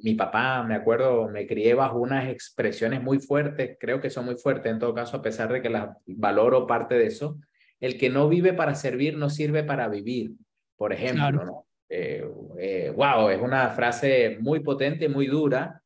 [0.04, 4.36] mi papá, me acuerdo, me crié bajo unas expresiones muy fuertes, creo que son muy
[4.36, 7.38] fuertes en todo caso, a pesar de que las valoro parte de eso.
[7.80, 10.32] El que no vive para servir no sirve para vivir,
[10.76, 11.42] por ejemplo.
[11.42, 11.52] ¿no?
[11.52, 12.22] wow, eh,
[12.58, 15.82] eh, es una frase muy potente, muy dura,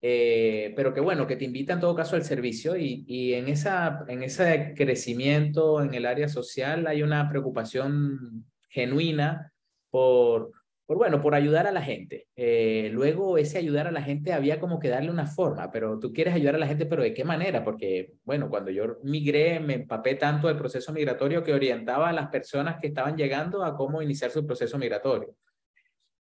[0.00, 3.48] eh, pero que bueno, que te invita en todo caso al servicio y, y, en,
[3.48, 9.52] esa, en ese crecimiento en el área social hay una preocupación genuina
[9.90, 10.52] por,
[10.86, 12.28] por bueno, por ayudar a la gente.
[12.36, 16.12] Eh, luego ese ayudar a la gente había como que darle una forma, pero tú
[16.12, 17.64] quieres ayudar a la gente, pero ¿de qué manera?
[17.64, 22.28] Porque, bueno, cuando yo migré, me empapé tanto del proceso migratorio que orientaba a las
[22.28, 25.34] personas que estaban llegando a cómo iniciar su proceso migratorio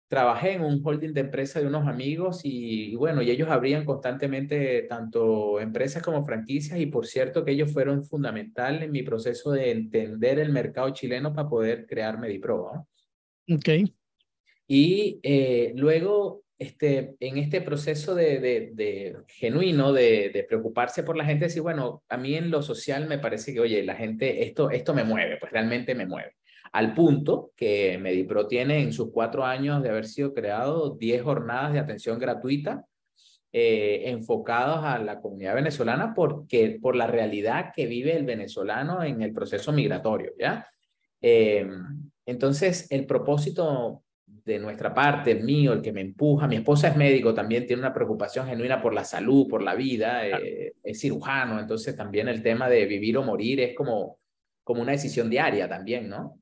[0.09, 4.83] trabajé en un holding de empresa de unos amigos y, bueno, y ellos abrían constantemente
[4.89, 9.71] tanto empresas como franquicias y por cierto que ellos fueron fundamental en mi proceso de
[9.71, 12.71] entender el mercado chileno para poder crear Medipro.
[12.75, 13.55] ¿no?
[13.55, 13.69] Ok.
[14.69, 18.39] Y eh, luego, este, en este proceso de,
[18.75, 23.19] de, genuino de, preocuparse por la gente, decir, bueno, a mí en lo social me
[23.19, 26.37] parece que, oye, la gente, esto, esto me mueve, pues realmente me mueve
[26.73, 31.73] al punto que Medipro tiene en sus cuatro años de haber sido creado 10 jornadas
[31.73, 32.85] de atención gratuita
[33.53, 39.23] eh, enfocadas a la comunidad venezolana porque, por la realidad que vive el venezolano en
[39.23, 40.69] el proceso migratorio, ¿ya?
[41.23, 41.67] Eh,
[42.27, 44.03] entonces, el propósito
[44.49, 47.81] de nuestra parte, el mío, el que me empuja, mi esposa es médico, también tiene
[47.81, 52.43] una preocupación genuina por la salud, por la vida, eh, es cirujano, entonces también el
[52.43, 54.19] tema de vivir o morir es como,
[54.65, 56.41] como una decisión diaria también, ¿no?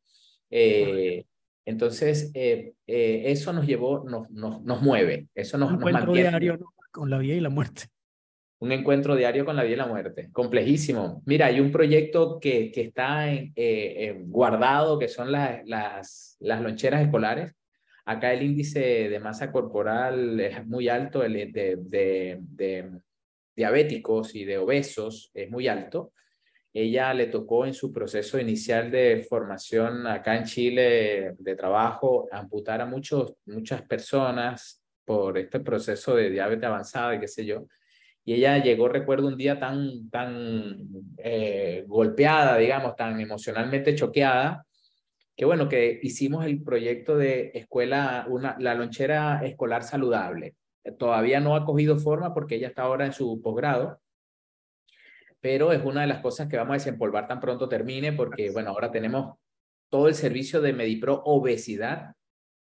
[0.51, 1.25] Eh,
[1.65, 6.59] entonces, eh, eh, eso nos llevó, nos, nos, nos mueve, eso nos, Un encuentro diario
[6.93, 7.83] con la vida y la muerte.
[8.59, 11.23] Un encuentro diario con la vida y la muerte, complejísimo.
[11.27, 17.03] Mira, hay un proyecto que, que está en, guardado, que son las, las, las loncheras
[17.03, 17.53] escolares.
[18.07, 22.91] Acá el índice de masa corporal es muy alto, el de, de, de
[23.55, 26.13] diabéticos y de obesos es muy alto
[26.79, 32.83] ella le tocó en su proceso inicial de formación acá en Chile de trabajo amputar
[32.83, 37.67] a muchos, muchas personas por este proceso de diabetes avanzada y qué sé yo.
[38.27, 44.66] Y ella llegó, recuerdo, un día tan, tan eh, golpeada, digamos, tan emocionalmente choqueada,
[45.37, 50.57] que bueno, que hicimos el proyecto de escuela, una, la lonchera escolar saludable.
[50.99, 54.01] Todavía no ha cogido forma porque ella está ahora en su posgrado,
[55.41, 58.71] pero es una de las cosas que vamos a desempolvar tan pronto termine, porque bueno,
[58.71, 59.37] ahora tenemos
[59.91, 62.15] todo el servicio de Medipro Obesidad,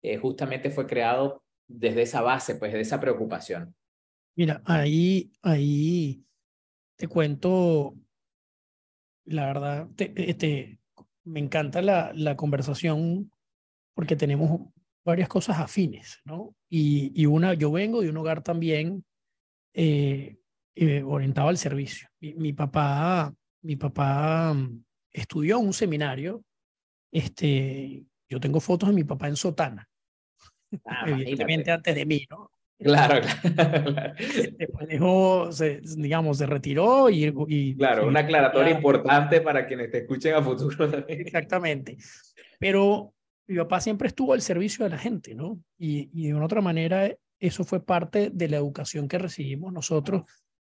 [0.02, 3.74] eh, justamente fue creado desde esa base, pues de esa preocupación.
[4.34, 6.24] Mira, ahí, ahí
[6.96, 7.94] te cuento,
[9.26, 10.77] la verdad, te, este,
[11.28, 13.30] me encanta la, la conversación
[13.94, 14.60] porque tenemos
[15.04, 16.54] varias cosas afines, ¿no?
[16.68, 19.04] Y, y una, yo vengo de un hogar también
[19.74, 20.38] eh,
[20.74, 22.08] eh, orientado al servicio.
[22.20, 26.44] Mi, mi, papá, mi papá mm, estudió un seminario,
[27.12, 29.88] este, yo tengo fotos de mi papá en sotana,
[30.84, 32.50] ah, evidentemente antes de mí, ¿no?
[32.78, 34.14] Claro, claro.
[34.56, 37.34] Después dejó, se, digamos, se retiró y...
[37.48, 41.04] y claro, una aclaratoria importante para quienes te escuchen a futuro.
[41.08, 41.96] Exactamente.
[42.58, 43.14] Pero
[43.48, 45.60] mi papá siempre estuvo al servicio de la gente, ¿no?
[45.76, 47.10] Y, y de una otra manera,
[47.40, 50.22] eso fue parte de la educación que recibimos nosotros,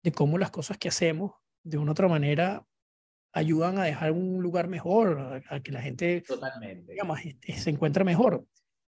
[0.03, 1.33] de cómo las cosas que hacemos,
[1.64, 2.64] de una otra manera,
[3.33, 6.92] ayudan a dejar un lugar mejor, a, a que la gente Totalmente.
[6.92, 8.45] Digamos, se encuentre mejor.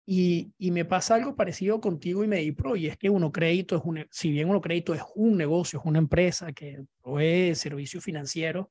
[0.07, 3.83] Y, y, me pasa algo parecido contigo y Medipro, y es que Uno Crédito es
[3.85, 8.67] un, si bien Uno Crédito es un negocio, es una empresa que provee servicios financieros,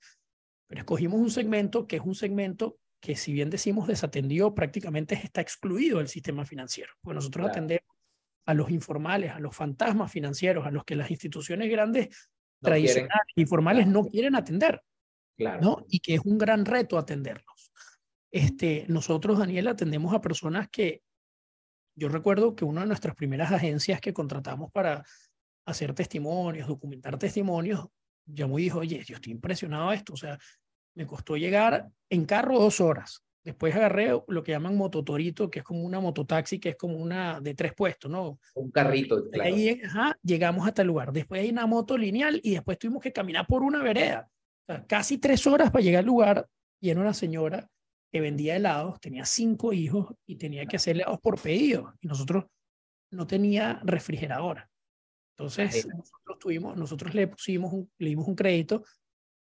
[0.68, 5.40] pero escogimos un segmento que es un segmento que si bien decimos desatendido, prácticamente está
[5.42, 7.52] excluido del sistema financiero, porque nosotros claro.
[7.54, 7.96] atendemos
[8.46, 12.08] a los informales, a los fantasmas financieros, a los que las instituciones grandes
[12.62, 13.42] no tradicionales, quieren.
[13.44, 14.82] informales, no quieren atender,
[15.38, 15.62] claro.
[15.62, 15.86] ¿no?
[15.88, 17.72] Y que es un gran reto atenderlos.
[18.32, 21.04] Este, nosotros, Daniel, atendemos a personas que
[22.00, 25.06] yo recuerdo que una de nuestras primeras agencias que contratamos para
[25.66, 27.88] hacer testimonios, documentar testimonios,
[28.26, 30.40] llamó y dijo, oye, yo estoy impresionado de esto, o sea,
[30.96, 33.24] me costó llegar en carro dos horas.
[33.44, 37.40] Después agarré lo que llaman mototorito, que es como una mototaxi, que es como una
[37.40, 38.40] de tres puestos, ¿no?
[38.54, 39.56] Un carrito, claro.
[39.56, 41.12] Ahí ajá, llegamos hasta el lugar.
[41.14, 44.30] Después hay una moto lineal y después tuvimos que caminar por una vereda.
[44.68, 46.48] O sea, casi tres horas para llegar al lugar
[46.82, 47.70] y era una señora
[48.12, 51.94] que vendía helados, tenía cinco hijos y tenía que hacer helados por pedido.
[52.02, 52.46] Y nosotros
[53.12, 54.70] no tenía refrigeradora.
[55.38, 58.84] Entonces, nosotros, tuvimos, nosotros le pusimos un, le dimos un crédito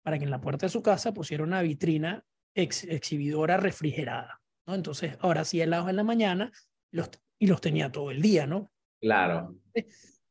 [0.04, 2.24] para que en la puerta de su casa pusiera una vitrina
[2.54, 4.42] ex, exhibidora refrigerada.
[4.68, 4.76] ¿no?
[4.76, 6.52] Entonces, ahora sí helados en la mañana
[6.92, 8.72] los, y los tenía todo el día, ¿no?
[9.00, 9.56] Claro.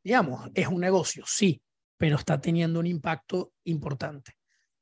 [0.02, 1.62] Digamos, es un negocio, sí,
[1.96, 4.32] pero está teniendo un impacto importante.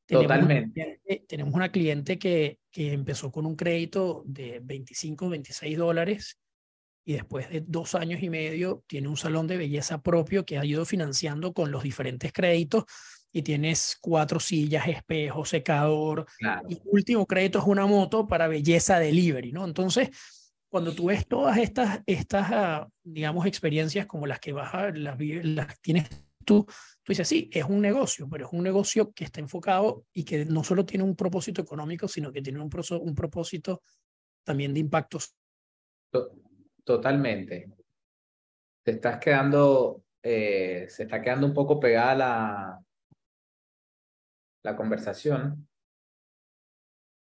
[0.07, 0.73] Totalmente.
[0.73, 6.39] Tenemos una, tenemos una cliente que, que empezó con un crédito de 25, 26 dólares
[7.05, 10.65] y después de dos años y medio tiene un salón de belleza propio que ha
[10.65, 12.85] ido financiando con los diferentes créditos
[13.33, 16.27] y tienes cuatro sillas, espejo, secador.
[16.39, 16.69] Claro.
[16.69, 19.65] Y último crédito es una moto para belleza delivery, ¿no?
[19.65, 20.11] Entonces,
[20.69, 25.81] cuando tú ves todas estas, estas digamos, experiencias como las que vas a, las, las
[25.81, 26.09] tienes
[26.45, 26.67] tú,
[27.03, 30.45] tú dices, sí, es un negocio, pero es un negocio que está enfocado y que
[30.45, 33.83] no solo tiene un propósito económico, sino que tiene un, un propósito
[34.45, 35.35] también de impactos.
[36.85, 37.71] Totalmente.
[38.85, 42.85] Te estás quedando, eh, se está quedando un poco pegada la,
[44.63, 45.69] la conversación.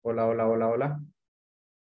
[0.04, 1.00] Hola, hola, hola, hola.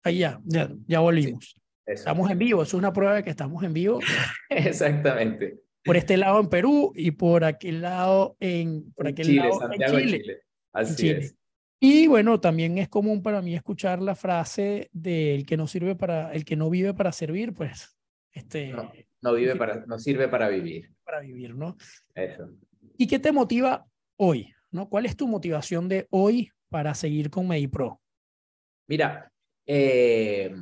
[0.04, 1.54] Ahí ya, ya, ya volvimos.
[1.54, 4.00] Sí, estamos en vivo, eso es una prueba de que estamos en vivo.
[4.48, 9.60] Exactamente por este lado en Perú y por aquel lado en, por aquel Chile, lado
[9.60, 10.20] Santiago en Chile.
[10.20, 10.42] Chile.
[10.72, 11.18] Así Chile.
[11.18, 11.36] es.
[11.80, 16.32] Y bueno, también es común para mí escuchar la frase del que no sirve para,
[16.32, 17.96] el que no vive para servir, pues,
[18.30, 18.72] este.
[18.72, 20.92] No, no vive para, no sirve para vivir.
[21.04, 21.76] Para vivir, ¿no?
[22.14, 22.48] Eso.
[22.96, 23.84] ¿Y qué te motiva
[24.16, 24.54] hoy?
[24.72, 24.88] ¿no?
[24.88, 28.00] ¿Cuál es tu motivación de hoy para seguir con MediPro?
[28.88, 29.30] Mira,
[29.66, 30.54] eh,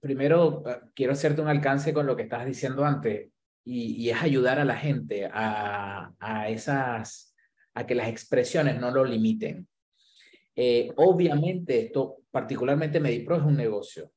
[0.00, 0.64] primero
[0.94, 3.30] quiero hacerte un alcance con lo que estabas diciendo antes
[3.64, 7.34] y, y, es ayudar a la gente a, a, esas,
[7.74, 9.68] a que las expresiones no lo limiten.
[10.56, 14.10] Eh, obviamente esto, particularmente Medipro es un negocio,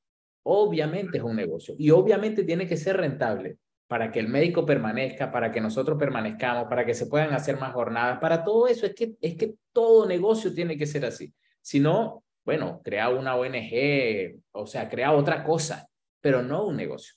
[0.43, 5.31] obviamente es un negocio y obviamente tiene que ser rentable para que el médico permanezca,
[5.31, 8.95] para que nosotros permanezcamos, para que se puedan hacer más jornadas, para todo eso es
[8.95, 11.31] que, es que todo negocio tiene que ser así.
[11.61, 15.87] Si no, bueno, crea una ONG, o sea, crea otra cosa,
[16.21, 17.13] pero no un negocio.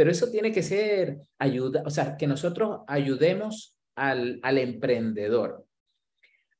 [0.00, 5.66] Pero eso tiene que ser ayuda, o sea, que nosotros ayudemos al, al emprendedor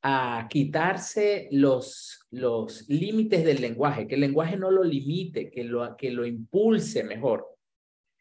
[0.03, 5.97] a quitarse los, los límites del lenguaje, que el lenguaje no lo limite, que lo,
[5.97, 7.47] que lo impulse mejor.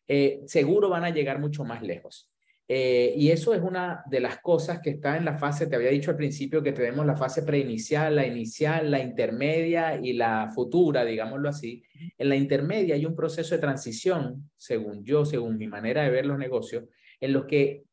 [0.08, 2.29] eh, seguro van a llegar mucho más lejos.
[2.72, 5.90] Eh, y eso es una de las cosas que está en la fase, te había
[5.90, 11.04] dicho al principio que tenemos la fase preinicial, la inicial, la intermedia y la futura,
[11.04, 11.82] digámoslo así.
[12.16, 16.28] En la intermedia hay un proceso de transición, según yo, según mi manera de ver
[16.28, 16.84] los negocios,
[17.20, 17.86] en los que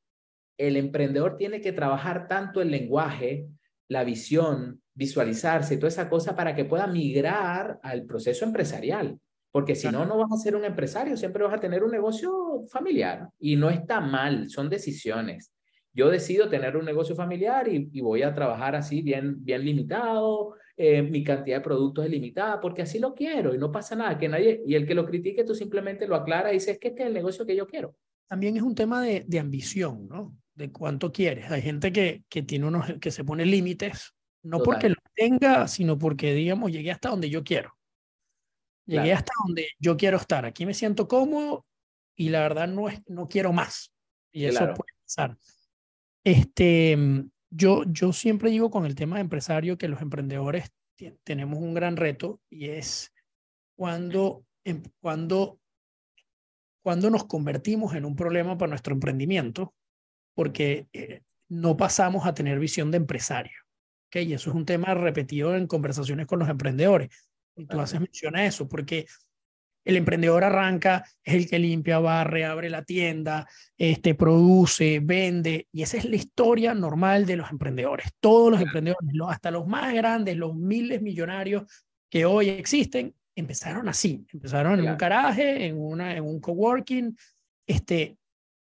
[0.59, 3.47] el emprendedor tiene que trabajar tanto el lenguaje,
[3.89, 9.19] la visión, visualizarse toda esa cosa para que pueda migrar al proceso empresarial.
[9.57, 12.67] Porque si no, no vas a ser un empresario, siempre vas a tener un negocio
[12.69, 13.31] familiar.
[13.39, 15.51] Y no está mal, son decisiones.
[15.95, 21.01] Yo decido tener un negocio familiar y, voy a trabajar así bien, bien limitado, eh,
[21.01, 24.29] mi cantidad de productos es limitada, porque así lo quiero y no pasa nada, que
[24.29, 27.09] nadie, y el que lo critique, tú simplemente lo aclara y dices que este es
[27.09, 27.97] el negocio que yo quiero.
[28.29, 30.37] También es un tema de, de ambición, ¿no?
[30.55, 31.51] de cuánto quieres.
[31.51, 35.97] Hay gente que, que tiene unos, que se pone límites, no porque lo tenga, sino
[35.97, 37.76] porque, digamos, llegué hasta donde yo quiero.
[38.87, 40.45] Llegué hasta donde yo quiero estar.
[40.45, 41.67] Aquí me siento cómodo
[42.15, 43.93] y la verdad no, es, no quiero más.
[44.33, 45.37] Y eso puede pasar.
[46.25, 46.97] Este,
[47.51, 50.71] yo, yo siempre digo con el tema de empresario que los emprendedores
[51.25, 53.13] tenemos un gran reto y es
[53.77, 55.61] cuando, em, cuando,
[56.83, 59.75] cuando nos convertimos en un problema para nuestro emprendimiento
[60.35, 63.57] porque eh, no pasamos a tener visión de empresario.
[64.09, 64.29] ¿okay?
[64.29, 67.09] Y eso es un tema repetido en conversaciones con los emprendedores.
[67.57, 69.07] Y tú haces mención a eso, porque
[69.87, 73.49] el emprendedor arranca, es el que limpia, barre, abre la tienda,
[73.79, 75.69] este, produce, vende.
[75.71, 78.11] Y esa es la historia normal de los emprendedores.
[78.19, 81.65] Todos los emprendedores, hasta los más grandes, los miles millonarios
[82.11, 84.27] que hoy existen, empezaron así.
[84.33, 87.17] Empezaron en un garaje, en, una, en un coworking,
[87.65, 88.19] este,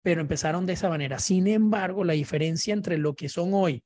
[0.03, 1.19] pero empezaron de esa manera.
[1.19, 3.83] Sin embargo, la diferencia entre lo que son hoy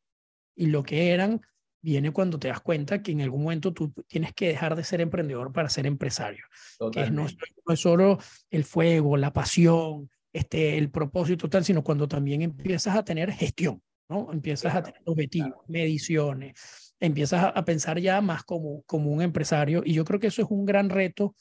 [0.54, 1.40] y lo que eran
[1.82, 5.00] viene cuando te das cuenta que en algún momento tú tienes que dejar de ser
[5.00, 6.44] emprendedor para ser empresario.
[6.92, 8.18] Que no, es solo
[8.50, 13.82] el fuego, la pasión, este, el propósito tal, sino cuando también empiezas a tener gestión,
[14.08, 14.32] ¿no?
[14.32, 19.82] Empiezas a tener objetivos, mediciones, empiezas a, pensar ya más como, como un empresario.
[19.84, 21.34] Y yo creo que eso es un gran reto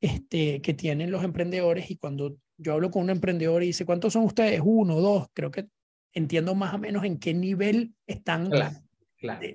[0.00, 4.14] este, que tienen los emprendedores y cuando yo hablo con un emprendedor y dice, ¿cuántos
[4.14, 4.60] son ustedes?
[4.64, 5.68] Uno, dos, creo que
[6.12, 8.50] entiendo más o menos en qué nivel están,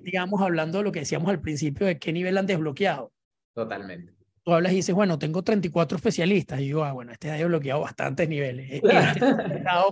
[0.02, 3.12] digamos, hablando de lo que decíamos al principio, de qué nivel han desbloqueado.
[3.54, 4.12] Totalmente.
[4.44, 6.60] Tú hablas y dices, bueno, tengo 34 especialistas.
[6.60, 8.70] Y yo, ah, bueno, este ha desbloqueado bastantes niveles.
[8.72, 8.90] Este
[9.68, 9.84] ha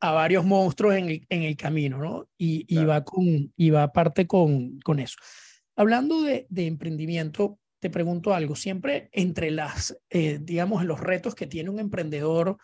[0.00, 2.28] a varios monstruos en el, en el camino, ¿no?
[2.36, 5.16] Y, y, va con, y va aparte con, con eso.
[5.76, 11.46] Hablando de, de emprendimiento, te pregunto algo, siempre entre las, eh, digamos, los retos que
[11.46, 12.58] tiene un emprendedor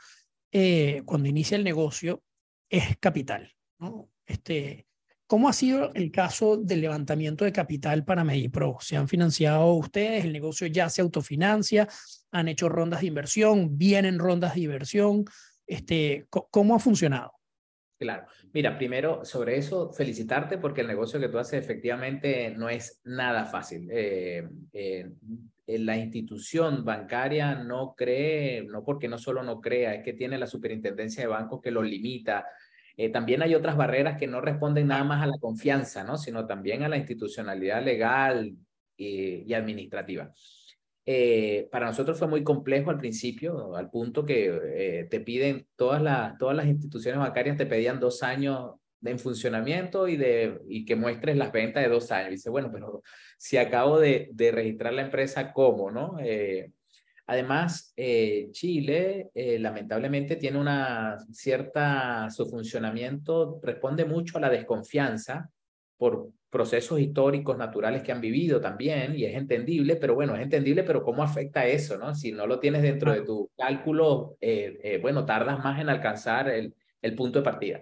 [0.52, 2.22] eh, cuando inicia el negocio
[2.68, 4.10] es capital, ¿no?
[4.26, 4.86] Este,
[5.30, 8.78] ¿Cómo ha sido el caso del levantamiento de capital para Medipro?
[8.80, 10.24] ¿Se han financiado ustedes?
[10.24, 11.86] ¿El negocio ya se autofinancia?
[12.32, 13.78] ¿Han hecho rondas de inversión?
[13.78, 15.24] ¿Vienen rondas de inversión?
[15.68, 17.30] Este, ¿Cómo ha funcionado?
[17.96, 18.26] Claro.
[18.52, 23.44] Mira, primero sobre eso, felicitarte porque el negocio que tú haces efectivamente no es nada
[23.44, 23.88] fácil.
[23.92, 25.10] Eh, eh,
[25.66, 30.48] la institución bancaria no cree, no porque no solo no crea, es que tiene la
[30.48, 32.44] superintendencia de bancos que lo limita.
[33.02, 36.18] Eh, también hay otras barreras que no responden nada más a la confianza, ¿no?
[36.18, 38.54] sino también a la institucionalidad legal
[38.94, 40.30] y administrativa.
[41.06, 46.02] Eh, para nosotros fue muy complejo al principio, al punto que eh, te piden, todas,
[46.02, 50.84] las todas las instituciones bancarias te pedían dos años de en funcionamiento y, de, y
[50.84, 52.32] que muestres las ventas de dos años.
[52.32, 53.02] dice, bueno, pero
[53.38, 55.90] si acabo de, de registrar la empresa, ¿cómo?
[55.90, 56.18] no?
[56.20, 56.70] Eh,
[57.30, 57.94] además,
[58.50, 65.50] Chile lamentablemente tiene una cierta, su funcionamiento responde mucho a la desconfianza
[65.96, 70.82] por procesos históricos naturales que han vivido también, y es entendible, pero bueno, es entendible,
[70.82, 71.96] pero ¿cómo afecta eso?
[71.96, 75.88] no Si no lo tienes dentro de tu cálculo, eh, eh, bueno, tardas más en
[75.88, 77.80] alcanzar el, el punto de partida.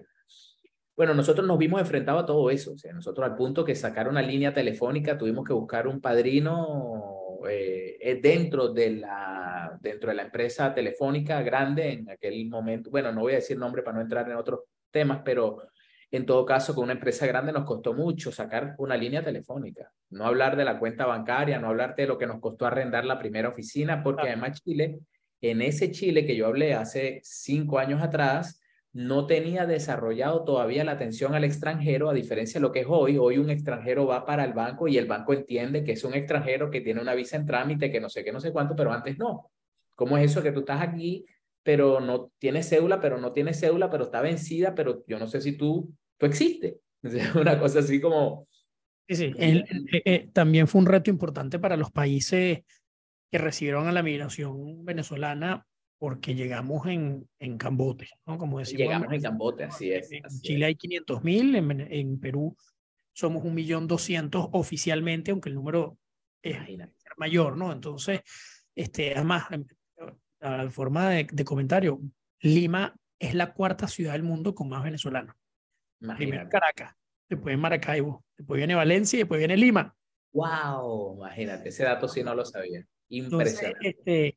[0.95, 2.73] Bueno, nosotros nos vimos enfrentados a todo eso.
[2.73, 7.18] O sea, nosotros al punto que sacar una línea telefónica tuvimos que buscar un padrino
[7.49, 12.91] eh, dentro, de la, dentro de la empresa telefónica grande en aquel momento.
[12.91, 14.61] Bueno, no voy a decir nombre para no entrar en otros
[14.91, 15.63] temas, pero
[16.11, 19.93] en todo caso, con una empresa grande nos costó mucho sacar una línea telefónica.
[20.11, 23.19] No hablar de la cuenta bancaria, no hablarte de lo que nos costó arrendar la
[23.19, 25.01] primera oficina, porque además Chile,
[25.43, 28.61] en ese Chile que yo hablé hace cinco años atrás,
[28.93, 33.19] no tenía desarrollado todavía la atención al extranjero, a diferencia de lo que es hoy.
[33.19, 36.71] Hoy un extranjero va para el banco y el banco entiende que es un extranjero
[36.71, 39.19] que tiene una visa en trámite, que no sé qué, no sé cuánto, pero antes
[39.19, 39.51] no.
[39.95, 41.27] ¿Cómo es eso que tú estás aquí
[41.69, 45.43] pero no tiene cédula, pero no tiene cédula, pero está vencida, pero yo no sé
[45.43, 46.77] si tú, tú existes.
[47.39, 48.49] Una cosa así como...
[49.07, 49.35] Sí, sí.
[49.37, 49.65] Eh,
[50.07, 52.61] eh, también fue un reto importante para los países
[53.31, 55.67] que recibieron a la migración venezolana
[55.99, 58.39] porque llegamos en, en Cambote, ¿no?
[58.39, 58.81] Como decimos.
[58.81, 60.11] Llegamos en Cambote, así es.
[60.13, 62.57] En Chile hay 500 mil, en, en, Perú
[63.13, 65.99] somos un millón doscientos oficialmente, aunque el número
[66.41, 66.57] es
[67.17, 67.73] mayor, ¿no?
[67.73, 68.21] Entonces,
[68.77, 69.47] este, además,
[70.41, 72.01] a forma de, de, comentario,
[72.41, 75.35] Lima es la cuarta ciudad del mundo con más venezolanos.
[76.17, 76.95] Primero Caracas,
[77.29, 79.97] después Maracaibo, después viene Valencia y después viene Lima.
[80.33, 81.17] ¡Wow!
[81.17, 82.87] Imagínate, ese dato sí no lo sabía.
[83.11, 83.89] Impresionante.
[83.89, 84.35] este,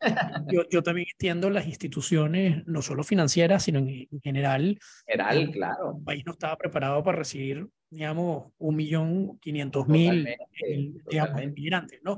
[0.51, 4.79] yo, yo, también entiendo las instituciones, no solo financieras, sino en, general.
[5.05, 5.95] General, claro.
[5.97, 10.27] El país no estaba preparado para recibir, digamos, un millón quinientos mil
[11.09, 12.17] digamos, inmigrantes, ¿no?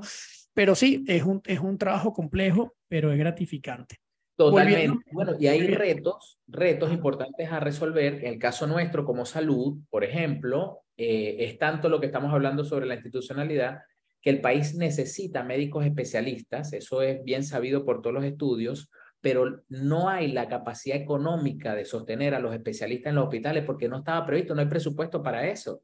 [0.52, 3.96] Pero sí, es un, es un trabajo complejo, pero es gratificante.
[4.36, 5.04] Totalmente.
[5.12, 8.14] Bueno, y hay retos, retos importantes a resolver.
[8.24, 12.64] En el caso nuestro, como salud, por ejemplo, eh, es tanto lo que estamos hablando
[12.64, 13.78] sobre la institucionalidad,
[14.24, 19.62] que el país necesita médicos especialistas, eso es bien sabido por todos los estudios, pero
[19.68, 23.98] no hay la capacidad económica de sostener a los especialistas en los hospitales porque no
[23.98, 25.82] estaba previsto, no hay presupuesto para eso.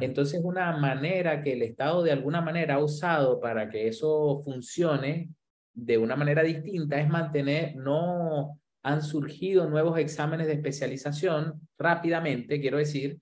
[0.00, 5.28] Entonces, una manera que el Estado de alguna manera ha usado para que eso funcione
[5.74, 12.78] de una manera distinta es mantener, no han surgido nuevos exámenes de especialización rápidamente, quiero
[12.78, 13.18] decir,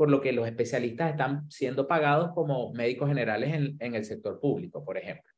[0.00, 4.40] por lo que los especialistas están siendo pagados como médicos generales en, en el sector
[4.40, 5.30] público, por ejemplo.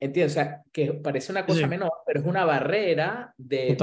[0.00, 3.76] Entiendo, o sea, que parece una cosa menor, pero es una barrera de,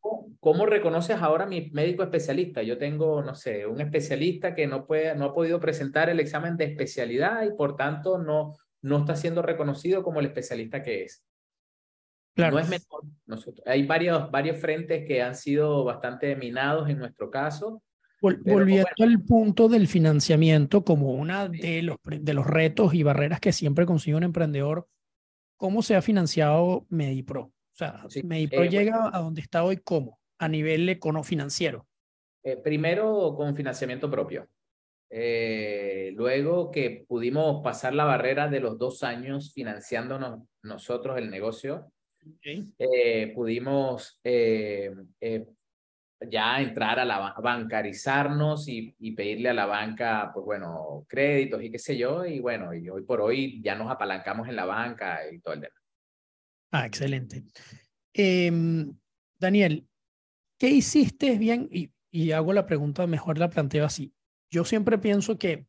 [0.00, 2.62] cómo, cómo, reconoces ahora mi médico especialista.
[2.62, 6.56] Yo tengo, no sé, un especialista que no, puede, no ha podido presentar el examen
[6.56, 11.22] de especialidad y por tanto no, no está siendo reconocido como el especialista que es.
[12.34, 12.54] Claro.
[12.54, 13.02] No es menor.
[13.26, 17.82] Nosotros, hay varios, varios frentes que han sido bastante minados en nuestro caso
[18.20, 23.52] Volviendo al punto del financiamiento como una de los, de los retos y barreras que
[23.52, 24.88] siempre consigue un emprendedor,
[25.56, 27.40] ¿cómo se ha financiado Medipro?
[27.42, 30.18] O sea, Medipro eh, llega a donde está hoy, ¿cómo?
[30.38, 31.86] A nivel econo-financiero.
[32.42, 34.48] Eh, primero con financiamiento propio.
[35.10, 41.92] Eh, luego que pudimos pasar la barrera de los dos años financiándonos nosotros el negocio,
[43.34, 44.20] pudimos
[46.20, 51.70] ya entrar a la bancarizarnos y, y, pedirle a la banca, pues bueno, créditos y
[51.70, 55.20] qué sé yo, y bueno, y hoy por hoy ya nos apalancamos en la banca
[55.30, 55.82] y todo el demás.
[56.72, 57.44] Ah, excelente.
[58.12, 58.96] Em,
[59.38, 59.86] Daniel,
[60.58, 61.68] ¿qué hiciste bien?
[61.70, 64.14] Y, y, hago la pregunta, mejor la planteo así.
[64.50, 65.66] Yo siempre pienso que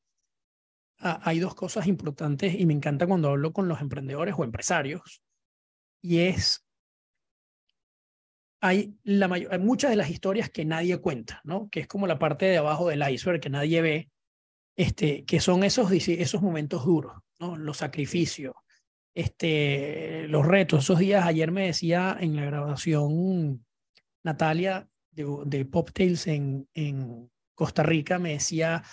[0.99, 5.21] hay dos cosas importantes y me encanta cuando hablo con los emprendedores o empresarios,
[6.01, 6.66] y es
[8.61, 11.69] hay, la hay muchas de las historias que nadie cuenta, ¿no?
[11.69, 14.09] Que es como la parte de abajo del iceberg que nadie ve,
[14.75, 17.55] este, que son esos, esos momentos duros, ¿no?
[17.55, 18.53] Los sacrificios,
[19.13, 20.83] este, los retos.
[20.83, 23.65] Esos días, ayer me decía en la grabación
[24.23, 28.83] Natalia de, de Pop Tales en, en Costa Rica, me decía,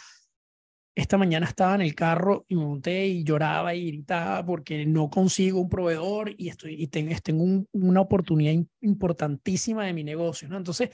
[0.95, 5.11] esta mañana estaba en el carro y me monté y lloraba y gritaba porque no
[5.11, 10.49] consigo un proveedor y, estoy, y tengo, tengo una oportunidad importantísima de mi negocio.
[10.49, 10.57] ¿no?
[10.57, 10.91] Entonces,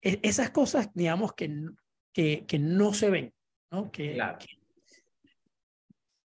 [0.00, 1.52] e, esas cosas, digamos, que,
[2.12, 3.34] que, que no se ven.
[3.72, 3.90] ¿no?
[3.90, 4.18] Que,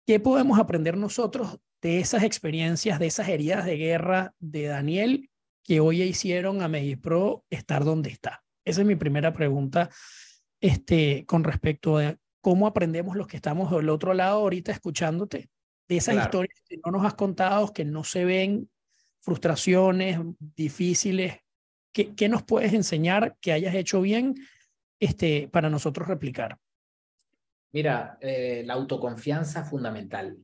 [0.07, 5.29] ¿Qué podemos aprender nosotros de esas experiencias, de esas heridas de guerra de Daniel
[5.63, 8.43] que hoy hicieron a Medipro estar donde está?
[8.65, 9.91] Esa es mi primera pregunta
[10.59, 15.49] este, con respecto a cómo aprendemos los que estamos del otro lado ahorita escuchándote,
[15.87, 18.69] de esas historias que no nos has contado, que no se ven,
[19.21, 20.19] frustraciones
[20.55, 21.39] difíciles,
[21.91, 24.35] ¿qué, qué nos puedes enseñar que hayas hecho bien
[24.99, 26.57] este, para nosotros replicar?
[27.71, 30.37] Mira, eh, la autoconfianza fundamental.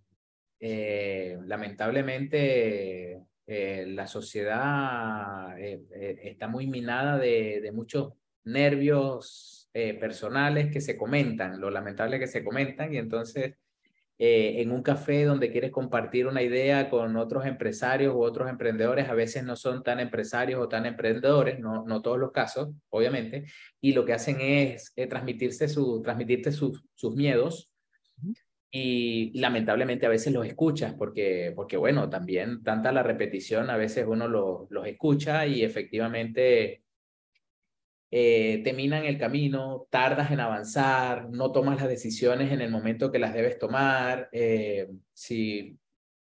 [0.59, 10.80] Eh, lamentablemente, eh, la sociedad está muy minada de, de muchos nervios eh, personales que
[10.80, 13.55] se comentan, lo lamentable que se comentan, y entonces
[14.17, 19.09] eh, en un café donde quieres compartir una idea con otros empresarios u otros emprendedores,
[19.09, 23.47] a veces no son tan empresarios o tan emprendedores, no, no todos los casos, obviamente,
[23.82, 27.69] y lo que hacen es eh, transmitirse su, transmitirte sus, sus miedos.
[28.71, 34.05] Y lamentablemente a veces los escuchas porque, porque bueno, también tanta la repetición, a veces
[34.07, 36.84] uno los, los escucha y efectivamente
[38.18, 43.20] eh, te el camino, tardas en avanzar, no tomas las decisiones en el momento que
[43.20, 44.30] las debes tomar.
[44.32, 45.78] Eh, si,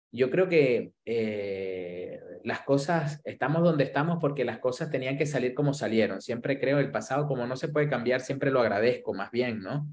[0.10, 5.54] yo creo que eh, las cosas, estamos donde estamos porque las cosas tenían que salir
[5.54, 6.22] como salieron.
[6.22, 9.86] Siempre creo el pasado, como no se puede cambiar, siempre lo agradezco más bien, ¿no?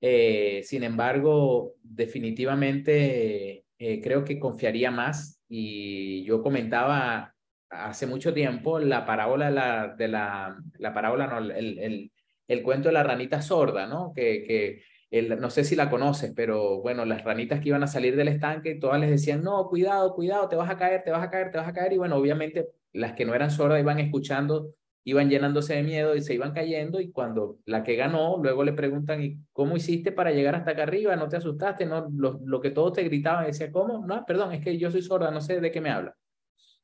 [0.00, 7.33] sin embargo, definitivamente creo que confiaría más y yo comentaba
[7.82, 12.12] hace mucho tiempo la parábola de la, de la, la parábola, no, el, el,
[12.48, 14.12] el, cuento de la ranita sorda, ¿no?
[14.14, 17.86] Que, que el, no sé si la conoces, pero bueno, las ranitas que iban a
[17.86, 21.22] salir del estanque, todas les decían, no, cuidado, cuidado, te vas a caer, te vas
[21.22, 21.92] a caer, te vas a caer.
[21.92, 26.22] Y bueno, obviamente las que no eran sordas iban escuchando, iban llenándose de miedo y
[26.22, 27.00] se iban cayendo.
[27.00, 30.82] Y cuando la que ganó, luego le preguntan, ¿y cómo hiciste para llegar hasta acá
[30.84, 31.14] arriba?
[31.16, 31.86] ¿No te asustaste?
[31.86, 32.08] ¿No?
[32.10, 34.04] Lo, lo que todos te gritaban, decía, ¿cómo?
[34.06, 36.16] No, perdón, es que yo soy sorda, no sé de qué me habla.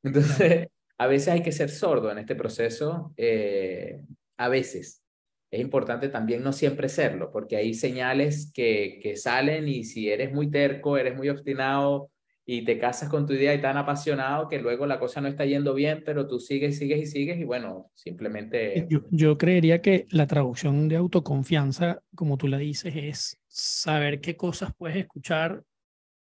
[0.02, 0.68] Entonces,
[1.00, 4.02] a veces hay que ser sordo en este proceso, eh,
[4.36, 5.02] a veces.
[5.50, 10.30] Es importante también no siempre serlo, porque hay señales que, que salen y si eres
[10.30, 12.10] muy terco, eres muy obstinado
[12.44, 15.46] y te casas con tu idea y tan apasionado que luego la cosa no está
[15.46, 18.86] yendo bien, pero tú sigues, sigues y sigues y bueno, simplemente...
[18.90, 24.36] Yo, yo creería que la traducción de autoconfianza, como tú la dices, es saber qué
[24.36, 25.64] cosas puedes escuchar,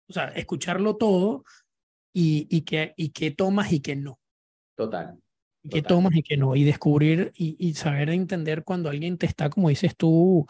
[0.07, 1.43] o sea, escucharlo todo
[2.13, 4.19] y, y, qué, y qué tomas y qué no.
[4.79, 5.19] Total.
[5.61, 6.55] Y qué tomas y qué no.
[6.55, 10.47] Y descubrir y, y, saber entender cuando alguien te está, como dices tú,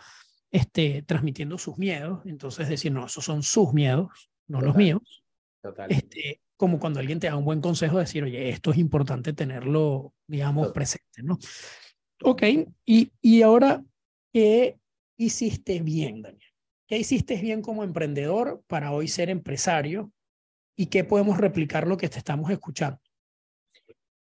[0.52, 2.22] este, transmitiendo sus miedos.
[2.26, 4.68] Entonces decir, no, esos son sus miedos, no Total.
[4.68, 5.24] los míos.
[5.64, 5.92] Total.
[5.92, 10.14] Este, como cuando alguien te da un buen consejo, decir, oye, esto es importante tenerlo,
[10.28, 10.74] digamos, Total.
[10.74, 11.40] presente, ¿no?
[12.22, 12.44] Ok,
[12.86, 13.84] y, y ahora,
[14.32, 14.78] ¿qué
[15.18, 16.54] hiciste bien, Daniel?
[16.86, 20.12] ¿Qué hiciste bien como emprendedor para hoy ser empresario?
[20.76, 23.00] ¿Y qué podemos replicar lo que te estamos escuchando?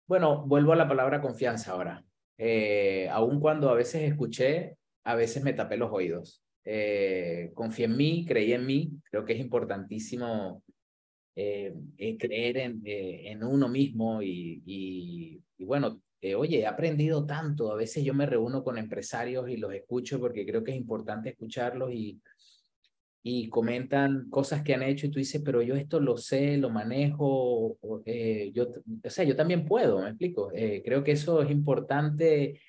[0.08, 2.02] Bueno, vuelvo a la palabra confianza ahora.
[2.38, 6.42] Eh, aun cuando a veces escuché, a veces me tapé los oídos.
[6.64, 8.92] Eh, en mí, creí en mí.
[9.12, 10.64] Creo que es importantísimo
[11.36, 11.74] eh,
[12.18, 16.02] creer en, en, uno mismo y, y, y bueno,
[16.38, 17.74] oye, he aprendido tanto.
[17.74, 21.30] A veces yo me reúno con empresarios y los escucho porque creo que es importante
[21.32, 22.22] escucharlos y,
[23.24, 26.70] y comentan cosas que han hecho y tú dices, pero yo esto lo sé, lo
[26.70, 28.68] manejo, eh, yo,
[29.04, 30.50] o sea, yo también puedo, me explico.
[30.54, 32.62] Eh, creo que eso es importante,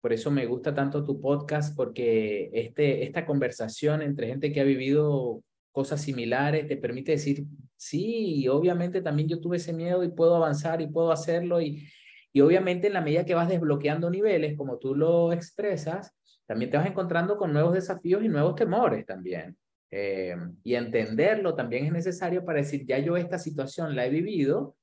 [0.00, 4.64] por eso me gusta tanto tu podcast, porque este, esta conversación entre gente que ha
[4.64, 5.42] vivido
[5.72, 7.44] cosas similares te permite decir,
[7.76, 11.86] sí, obviamente también yo tuve ese miedo y puedo avanzar y puedo hacerlo y,
[12.32, 16.14] y obviamente en la medida que vas desbloqueando niveles, como tú lo expresas,
[16.46, 19.56] también te vas encontrando con nuevos desafíos y nuevos temores también.
[19.90, 24.76] Eh, y entenderlo también es necesario para decir, ya yo esta situación la he vivido,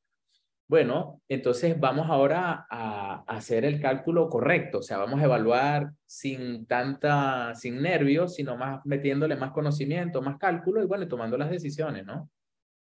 [0.68, 5.92] bueno, entonces vamos ahora a, a, hacer el cálculo correcto, o sea, vamos a evaluar
[6.08, 11.52] sin tanta, sin nervios, sino más metiéndole más conocimiento, más cálculo y bueno, tomando las
[11.52, 12.32] decisiones, ¿no?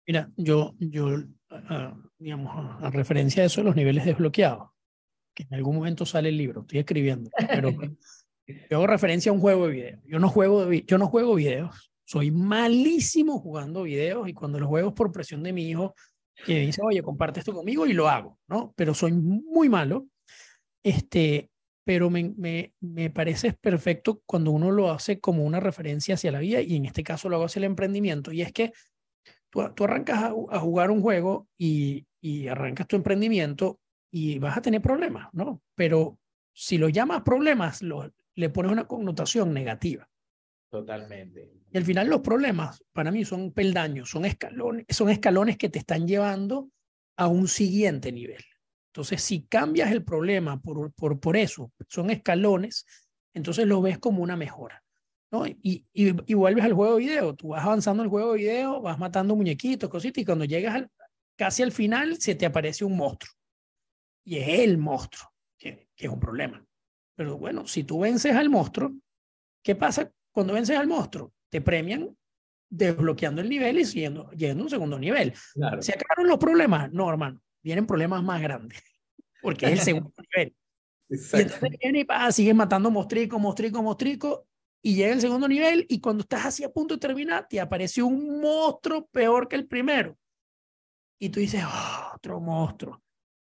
[0.05, 4.69] Mira, yo, yo uh, digamos, a referencia de eso, los niveles desbloqueados,
[5.33, 7.71] que en algún momento sale el libro, estoy escribiendo, pero
[8.47, 10.01] yo hago referencia a un juego de video.
[10.05, 14.95] Yo no juego, yo no juego videos, soy malísimo jugando videos y cuando los juego
[14.95, 15.93] por presión de mi hijo,
[16.43, 18.73] que dice, oye, comparte esto conmigo y lo hago, ¿no?
[18.75, 20.07] Pero soy muy malo.
[20.81, 21.51] Este,
[21.83, 26.39] pero me, me, me parece perfecto cuando uno lo hace como una referencia hacia la
[26.39, 28.31] vida y en este caso lo hago hacia el emprendimiento.
[28.31, 28.73] Y es que
[29.51, 33.79] tú, tú arrancas a, a, jugar un juego y, y arrancas tu emprendimiento
[34.09, 35.61] y vas a tener problemas, ¿no?
[35.75, 36.17] Pero
[36.53, 40.09] si lo llamas problemas, lo, le pones una connotación negativa.
[40.69, 41.51] Totalmente.
[41.71, 45.79] Y al final los problemas para mí son peldaños, son escalones, son escalones que te
[45.79, 46.69] están llevando
[47.17, 48.43] a un siguiente nivel.
[48.93, 52.85] Entonces, si cambias el problema por, por, por eso, son escalones,
[53.33, 54.83] entonces lo ves como una mejora.
[55.31, 55.45] ¿no?
[55.45, 58.97] Y, y, vuelves al juego de video, tú vas avanzando el juego de video, vas
[58.97, 60.91] matando muñequitos, cositas, y cuando llegas al,
[61.35, 63.33] casi al final se te aparece un monstruo.
[64.25, 66.65] Y es el monstruo, que, que es un problema.
[67.15, 68.91] Pero bueno, si tú vences al monstruo,
[69.63, 71.33] ¿qué pasa cuando vences al monstruo?
[71.49, 72.15] Te premian
[72.69, 75.33] desbloqueando el nivel y siguiendo, llegando a un segundo nivel.
[75.53, 75.81] Claro.
[75.81, 76.91] ¿Se acabaron los problemas?
[76.91, 78.81] No, hermano, vienen problemas más grandes,
[79.41, 80.55] porque es el segundo nivel.
[81.09, 81.37] Exacto.
[81.37, 84.47] Y entonces viene y pa, sigues matando mostrico, mostrico, mostrico,
[84.81, 88.01] y llega el segundo nivel, y cuando estás así a punto de terminar, te aparece
[88.01, 90.17] un monstruo peor que el primero.
[91.19, 93.01] Y tú dices, oh, otro monstruo.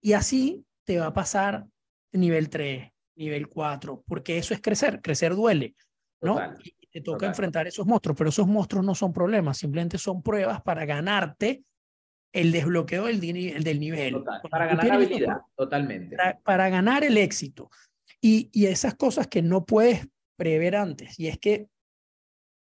[0.01, 1.67] Y así te va a pasar
[2.13, 5.75] nivel 3, nivel 4, porque eso es crecer, crecer duele,
[6.21, 6.33] ¿no?
[6.33, 6.57] Total.
[6.63, 7.29] Y te toca Total.
[7.29, 11.63] enfrentar esos monstruos, pero esos monstruos no son problemas, simplemente son pruebas para ganarte
[12.33, 14.13] el desbloqueo del, del nivel.
[14.13, 14.41] Total.
[14.49, 16.15] Para ganar habilidad, totalmente.
[16.17, 17.69] Para, para, ganar el éxito.
[18.21, 21.67] Y, y esas cosas que no puedes prever antes, y es que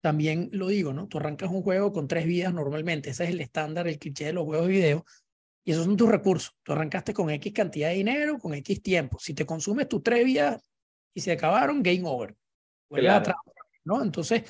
[0.03, 1.09] también lo digo, ¿no?
[1.09, 4.33] Tú arrancas un juego con tres vidas normalmente, ese es el estándar, el cliché de
[4.33, 5.05] los juegos de video,
[5.65, 6.55] y esos son tus recursos.
[6.63, 9.19] Tú arrancaste con X cantidad de dinero, con X tiempo.
[9.19, 10.63] Si te consumes tus tres vidas
[11.13, 12.37] y se acabaron, game over.
[12.91, 13.19] Claro.
[13.19, 13.37] Atrás,
[13.85, 14.03] ¿no?
[14.03, 14.45] Entonces,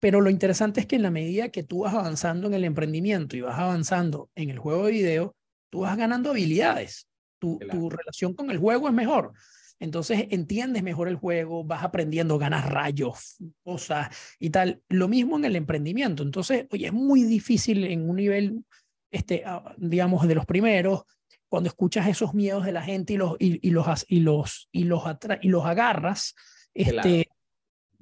[0.00, 3.36] pero lo interesante es que en la medida que tú vas avanzando en el emprendimiento
[3.36, 5.36] y vas avanzando en el juego de video,
[5.70, 7.08] tú vas ganando habilidades.
[7.38, 9.32] tu, tu relación con el juego es mejor.
[9.80, 14.82] Entonces entiendes mejor el juego, vas aprendiendo, ganas rayos, cosas y tal.
[14.88, 16.22] Lo mismo en el emprendimiento.
[16.22, 18.64] Entonces, oye, es muy difícil en un nivel,
[19.10, 21.02] este, ah, digamos, de los primeros,
[21.48, 25.02] cuando escuchas esos miedos de la gente y los, y, los, y los, y los,
[25.42, 26.34] y los agarras,
[26.72, 27.28] este,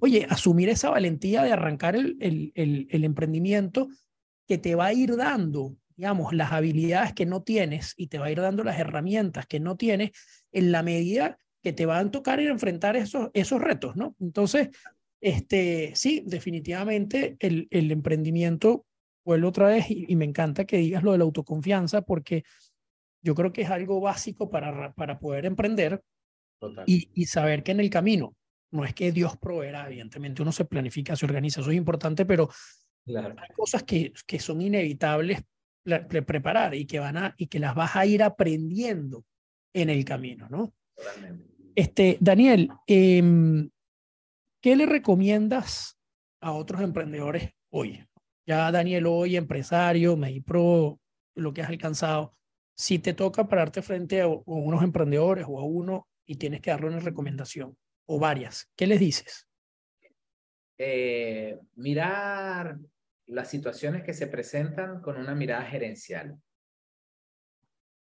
[0.02, 3.88] oye, asumir esa valentía de arrancar el, el, el, el emprendimiento
[4.48, 8.26] que te va a ir dando digamos, las habilidades que no tienes y te va
[8.26, 10.10] a ir dando las herramientas que no tienes
[10.50, 14.16] en la medida que te van a tocar ir a enfrentar esos, esos retos, ¿no?
[14.18, 14.70] Entonces,
[15.20, 18.84] este, sí, definitivamente el, el emprendimiento,
[19.24, 22.42] vuelvo otra vez y, me encanta que digas lo de la autoconfianza porque
[23.22, 26.02] yo creo que es algo básico para, para poder emprender
[26.86, 28.34] y, y, saber que en el camino,
[28.72, 32.48] no es que Dios proveerá, evidentemente uno se planifica, se organiza, eso es importante, pero
[33.06, 35.42] hay cosas que, que son inevitables
[35.84, 39.24] preparar y que, van a, y que las vas a ir aprendiendo
[39.74, 40.72] en el camino, ¿no?
[41.74, 43.70] Este, Daniel, em,
[44.60, 45.98] ¿qué le recomiendas
[46.40, 48.04] a otros emprendedores hoy?
[48.46, 51.00] Ya Daniel hoy, empresario, MediPro,
[51.34, 52.34] lo que has alcanzado.
[52.76, 56.88] Si te toca pararte frente a, unos emprendedores o a uno y tienes que darle
[56.88, 59.46] una recomendación o varias, ¿qué les dices?
[60.78, 62.78] Eh, mirar
[63.26, 66.36] las situaciones que se presentan con una mirada gerencial.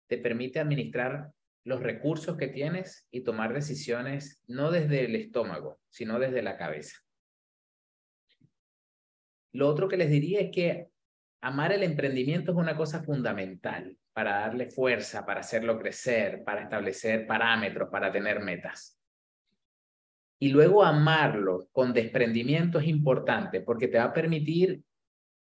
[0.07, 1.33] Te permite administrar
[1.65, 6.99] los recursos que tienes y tomar decisiones no desde el estómago, sino desde la cabeza.
[9.53, 10.89] Lo otro que les diría es que
[11.41, 17.27] amar el emprendimiento es una cosa fundamental para darle fuerza, para hacerlo crecer, para establecer
[17.27, 18.99] parámetros, para tener metas.
[20.39, 24.83] Y luego amarlo con desprendimiento es importante porque te va a permitir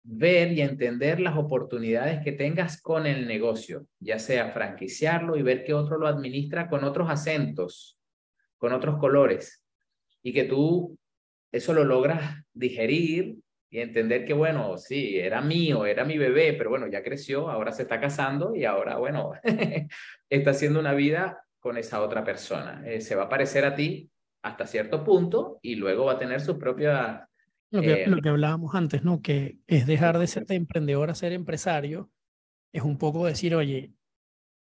[0.02, 5.64] ver y entender las oportunidades que tengas con el negocio, ya sea franquiciarlo y ver
[5.64, 7.98] que otro lo administra con otros acentos,
[8.58, 9.64] con otros colores,
[10.22, 10.98] y que tú
[11.54, 13.36] eso lo logras digerir
[13.70, 17.70] y entender que, bueno, sí, era mío, era mi bebé, pero bueno, ya creció, ahora
[17.70, 19.32] se está casando y ahora, bueno,
[20.30, 22.82] está haciendo una vida con esa otra persona.
[22.86, 24.10] Eh, se va a parecer a ti
[24.44, 27.28] hasta cierto punto y luego va a tener su propia
[27.70, 29.20] lo que, lo que hablábamos antes, ¿no?
[29.20, 32.10] Que es dejar de ser de emprendedor a ser empresario.
[32.72, 33.92] Es un poco decir, oye,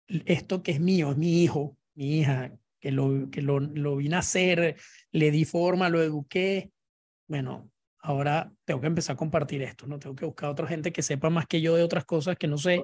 [0.07, 4.15] esto que es mío, es mi hijo, mi hija, que lo, que lo, lo vine
[4.15, 4.77] a hacer,
[5.11, 6.71] le di forma, lo eduqué.
[7.27, 7.69] Bueno,
[8.05, 9.97] ahora tengo que empezar a compartir esto, ¿no?
[9.97, 12.47] Tengo que buscar a otra gente que sepa más que yo de otras cosas que
[12.47, 12.81] no sé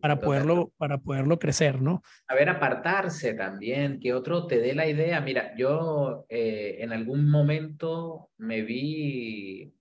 [0.00, 2.02] para poderlo, para poderlo crecer, ¿no?
[2.28, 5.20] A ver, apartarse también, que otro te dé la idea.
[5.22, 9.72] Mira, yo eh, en algún momento me vi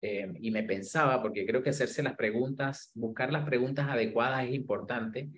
[0.00, 4.54] eh, y me pensaba, porque creo que hacerse las preguntas, buscar las preguntas adecuadas es
[4.54, 5.30] importante.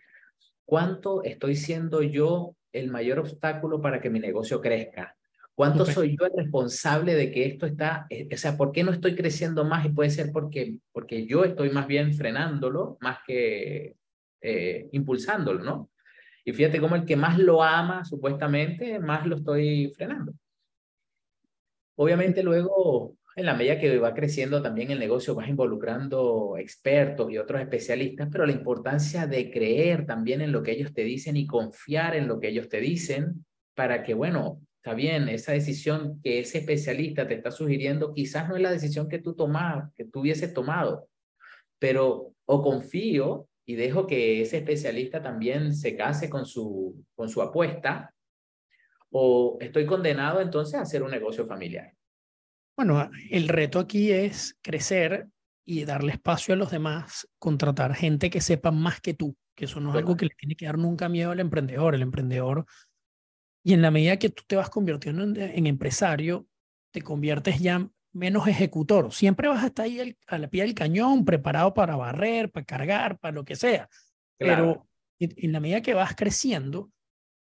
[0.66, 5.16] ¿Cuánto estoy siendo yo el mayor obstáculo para que mi negocio crezca?
[5.54, 8.90] ¿Cuánto soy yo el responsable de que esto está, eh, o sea, por qué no
[8.90, 9.86] estoy creciendo más?
[9.86, 13.94] Y puede ser porque, porque yo estoy más bien frenándolo más que
[14.40, 15.90] eh, impulsándolo, ¿no?
[16.44, 20.34] Y fíjate cómo el que más lo ama, supuestamente, más lo estoy frenando.
[21.96, 27.38] Obviamente luego, en la medida que va creciendo también el negocio, vas involucrando expertos y
[27.38, 31.46] otros especialistas, pero la importancia de creer también en lo que ellos te dicen y
[31.46, 36.40] confiar en lo que ellos te dicen para que, bueno, Está bien, esa decisión que
[36.40, 40.20] ese especialista te está sugiriendo quizás no es la decisión que tú tomas, que tú
[40.20, 41.08] hubieses tomado,
[41.78, 47.40] pero o confío y dejo que ese especialista también se case con su, con su
[47.40, 48.12] apuesta,
[49.08, 51.94] o estoy condenado entonces a hacer un negocio familiar.
[52.76, 55.28] Bueno, el reto aquí es crecer
[55.64, 59.80] y darle espacio a los demás, contratar gente que sepa más que tú, que eso
[59.80, 61.94] no es algo que le tiene que dar nunca miedo al emprendedor.
[61.94, 62.66] El emprendedor
[63.64, 66.46] y en la medida que tú te vas convirtiendo en, empresario,
[66.92, 69.12] te conviertes ya menos ejecutor.
[69.12, 73.18] Siempre vas a estar ahí a la pie del cañón, preparado para barrer, para cargar,
[73.18, 73.88] para lo que sea.
[74.36, 74.86] Pero
[75.18, 76.90] en, la medida que vas creciendo,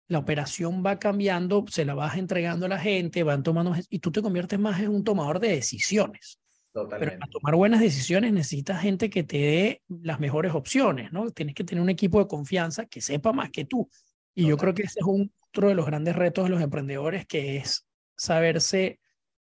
[0.09, 4.11] la operación va cambiando, se la vas entregando a la gente, van tomando, y tú
[4.11, 6.41] te conviertes más en un tomador de decisiones.
[6.73, 7.07] Totalmente.
[7.07, 11.31] Pero para tomar buenas decisiones necesitas gente que te dé las mejores opciones, ¿no?
[11.31, 13.89] Tienes que tener un equipo de confianza que sepa más que tú.
[14.35, 17.27] Y yo creo que ese es un, otro de los grandes retos de los emprendedores,
[17.27, 17.87] que es
[18.17, 19.01] saberse,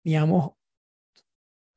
[0.03, 0.51] digamos,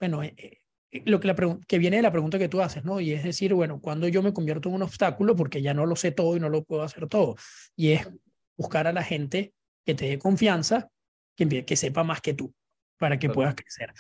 [0.01, 3.01] bueno, eh, eh, lo que, la que viene de la pregunta que tú haces, ¿no?
[3.01, 5.97] Y es decir, bueno, cuando yo me convierto en un obstáculo porque ya no lo
[5.97, 7.37] sé todo y no lo puedo hacer todo.
[7.77, 8.09] Y es
[8.57, 9.53] buscar a la gente
[9.85, 10.91] que te dé confianza,
[11.37, 12.53] que, que sepa más que tú,
[12.99, 13.93] para que puedas crecer.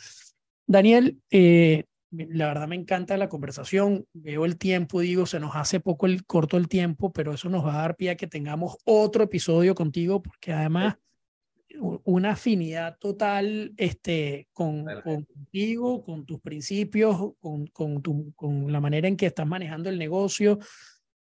[0.66, 4.06] Daniel, eh, la verdad me encanta la conversación.
[4.12, 7.64] Veo el tiempo, digo, se nos hace poco el corto el tiempo, pero eso nos
[7.64, 10.96] va a dar pie a que tengamos otro episodio contigo, porque además
[12.04, 19.06] una afinidad total este, con, contigo, con tus principios, con, con, tu, con la manera
[19.06, 20.58] en que estás manejando el negocio,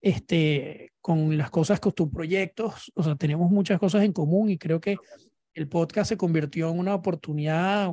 [0.00, 2.92] este, con las cosas, con tus proyectos.
[2.94, 4.96] O sea, tenemos muchas cosas en común y creo que
[5.54, 7.90] el podcast se convirtió en una oportunidad,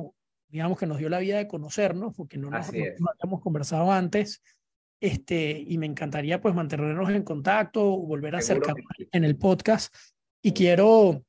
[0.54, 4.40] digamos, que nos dio la vida de conocernos, porque no nos, habíamos conversado antes.
[5.00, 9.92] Este, y me encantaría pues mantenernos en contacto, volver a acercarnos en el podcast.
[10.40, 11.24] Y quiero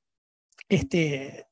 [0.69, 1.47] este,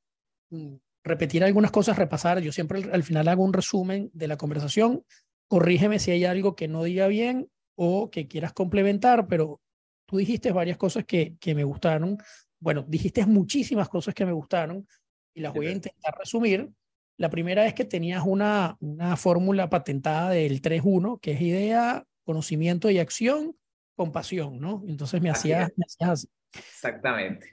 [0.52, 2.42] mm, repetir algunas cosas, repasar.
[2.42, 5.04] Yo siempre al final hago un resumen de la conversación.
[5.48, 9.62] Corrígeme si hay algo que no diga bien o que quieras complementar, pero
[10.06, 12.20] tú dijiste varias cosas que, que me gustaron.
[12.60, 14.88] Bueno, dijiste muchísimas cosas que me gustaron
[15.34, 16.72] y las voy a intentar resumir.
[17.18, 22.90] La primera es que tenías una, una fórmula patentada del 3-1, que es idea, conocimiento
[22.90, 23.56] y acción
[23.96, 24.84] con pasión, ¿no?
[24.88, 26.28] Entonces me hacías, me hacías así.
[26.54, 27.52] Exactamente.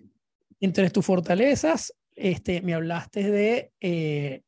[0.60, 4.42] Entre tus fortalezas, este, me hablaste de eh,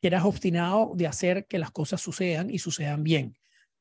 [0.00, 3.36] que eras obstinado de hacer que las cosas sucedan y sucedan bien.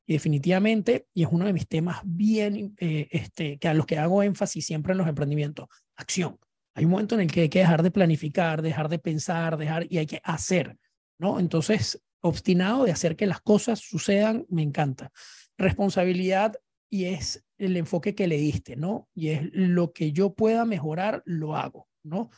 [0.05, 3.97] Y definitivamente, y es uno de mis temas bien, eh, este, que a los que
[3.97, 6.39] hago énfasis siempre en los emprendimientos, acción.
[6.77, 9.87] Hay un momento en el que hay que dejar de planificar, dejar de pensar, dejar
[9.89, 10.77] y hay que hacer,
[11.17, 11.39] ¿no?
[11.39, 15.11] Entonces, obstinado de hacer que las cosas sucedan, me encanta.
[15.57, 16.53] Responsabilidad
[16.87, 19.09] y es el enfoque que le diste, ¿no?
[19.15, 22.29] Y es lo que yo pueda mejorar, lo hago, ¿no?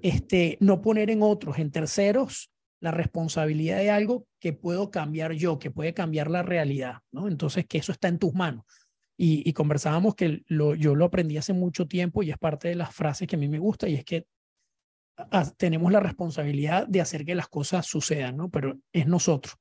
[0.00, 5.58] Este, no poner en otros, en terceros, la responsabilidad de algo que puedo cambiar yo,
[5.58, 7.28] que puede cambiar la realidad, ¿no?
[7.28, 8.64] Entonces, que eso está en tus manos.
[9.16, 12.94] Y, conversábamos que lo, yo lo aprendí hace mucho tiempo y es parte de las
[12.94, 14.26] frases que a mí me gusta y es que
[15.56, 18.50] tenemos la responsabilidad de hacer que las cosas sucedan, ¿no?
[18.50, 19.56] Pero es nosotros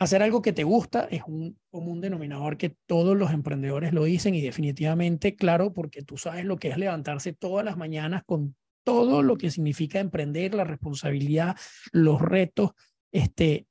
[0.00, 4.34] hacer algo que te gusta es un común denominador que todos los emprendedores lo dicen
[4.34, 9.22] y definitivamente, claro, porque tú sabes lo que es levantarse todas las mañanas con todo
[9.22, 11.54] lo que significa emprender, la responsabilidad,
[11.92, 12.70] los retos,
[13.12, 13.66] este,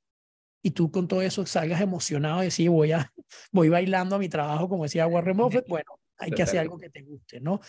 [0.62, 3.12] y tú con todo eso salgas emocionado y decir, voy, a,
[3.50, 6.90] voy bailando a mi trabajo, como decía Warren Buffett, bueno, hay que hacer algo que
[6.90, 7.60] te guste, ¿no?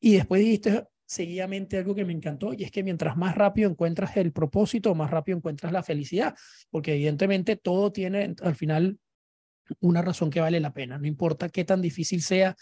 [0.00, 4.16] Y después dijiste, seguidamente algo que me encantó y es que mientras más rápido encuentras
[4.16, 6.34] el propósito, más rápido encuentras la felicidad,
[6.70, 8.98] porque evidentemente todo tiene al final
[9.80, 12.56] una razón que vale la pena, no importa qué tan difícil sea,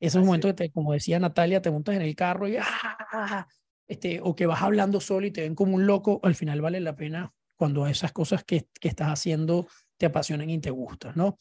[0.00, 3.48] esos momentos que, te, como decía Natalia, te montas en el carro y ¡ah!
[3.88, 6.80] este, o que vas hablando solo y te ven como un loco, al final vale
[6.80, 7.32] la pena
[7.64, 11.38] cuando esas cosas que, que estás haciendo te apasionan y te gustan, ¿no?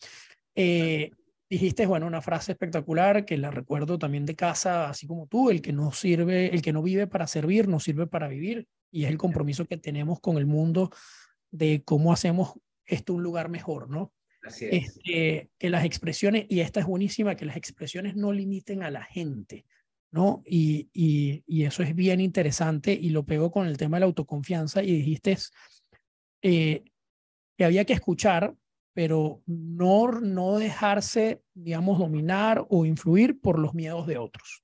[0.56, 1.12] Eh,
[1.50, 5.62] Dijiste, bueno, una frase espectacular que la recuerdo también de casa, así como tú, el
[5.62, 8.68] que no sirve, el que no vive para servir, no sirve para vivir.
[8.92, 10.90] Y es el compromiso que tenemos con el mundo
[11.52, 12.54] de cómo hacemos
[12.88, 14.14] esto un lugar mejor, ¿no?
[14.42, 14.98] Así es.
[14.98, 19.04] Este, que las expresiones, y esta es buenísima, que las expresiones no limiten a la
[19.04, 19.68] gente,
[20.10, 20.42] ¿no?
[20.48, 24.06] Y, y, y eso es bien interesante y lo pego con el tema de la
[24.08, 25.38] autoconfianza y dijiste
[26.44, 26.84] eh,
[27.58, 28.56] que había que escuchar
[28.94, 34.64] pero no, no dejarse, digamos, dominar o influir por los miedos de otros.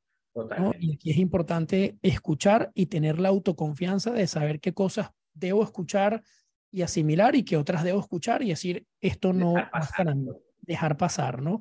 [0.79, 6.23] Y aquí es importante escuchar y tener la autoconfianza de saber qué cosas debo escuchar
[6.71, 9.55] y asimilar y qué otras debo escuchar y decir, esto no
[9.97, 10.29] para mí,
[10.61, 11.59] dejar pasar, ¿no?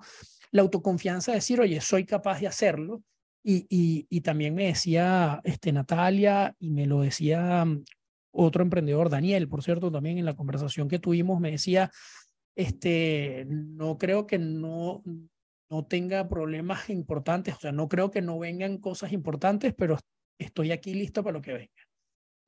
[0.51, 3.03] La autoconfianza de decir, oye, soy capaz de hacerlo.
[3.43, 7.85] Y, y, y también me decía este, Natalia y me lo decía mm,
[8.39, 11.91] otro emprendedor, Daniel, por cierto, también en la conversación que tuvimos, me decía,
[12.55, 15.03] este, no creo que no,
[15.71, 19.99] no tenga problemas importantes, o sea, no creo que no vengan cosas importantes, pero
[20.39, 21.73] estoy aquí listo para lo que venga.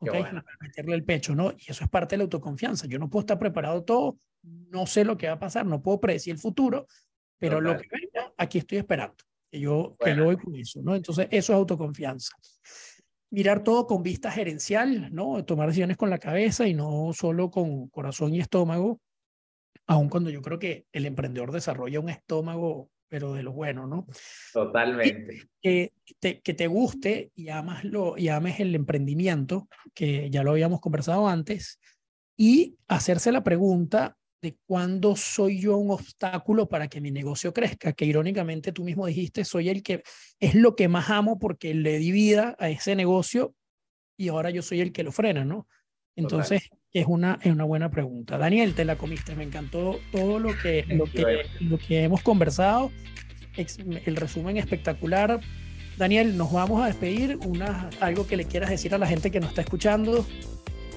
[0.02, 0.24] Okay,
[0.60, 1.52] meterle el pecho, ¿no?
[1.58, 2.86] Y eso es parte de la autoconfianza.
[2.86, 6.00] Yo no puedo estar preparado todo, no sé lo que va a pasar, no puedo
[6.00, 6.86] predecir el futuro,
[7.38, 9.16] pero lo que venga, aquí estoy esperando,
[9.50, 10.94] que yo, que yo voy con eso, ¿no?
[10.94, 12.34] Entonces, eso es autoconfianza.
[13.30, 15.44] Mirar todo con vista gerencial, ¿no?
[15.44, 19.00] Tomar decisiones con la cabeza y no solo con corazón y estómago
[19.90, 24.06] aun cuando yo creo que el emprendedor desarrolla un estómago, pero de lo bueno, ¿no?
[24.52, 25.48] Totalmente.
[25.60, 30.52] Que, te, que te guste y, amas lo, y ames el emprendimiento, que ya lo
[30.52, 31.80] habíamos conversado antes,
[32.36, 37.92] y hacerse la pregunta de cuándo soy yo un obstáculo para que mi negocio crezca,
[37.92, 40.02] que irónicamente tú mismo dijiste, soy el que
[40.38, 43.54] es lo que más amo porque le di vida a ese negocio
[44.16, 45.66] y ahora yo soy el que lo frena, ¿no?
[46.16, 48.36] Entonces, es una, es una buena pregunta.
[48.36, 49.34] Daniel, te la comiste.
[49.34, 52.90] Me encantó todo lo que, lo que, lo que hemos conversado.
[53.56, 55.40] El resumen espectacular.
[55.96, 57.38] Daniel, nos vamos a despedir.
[57.46, 60.26] Una, algo que le quieras decir a la gente que nos está escuchando.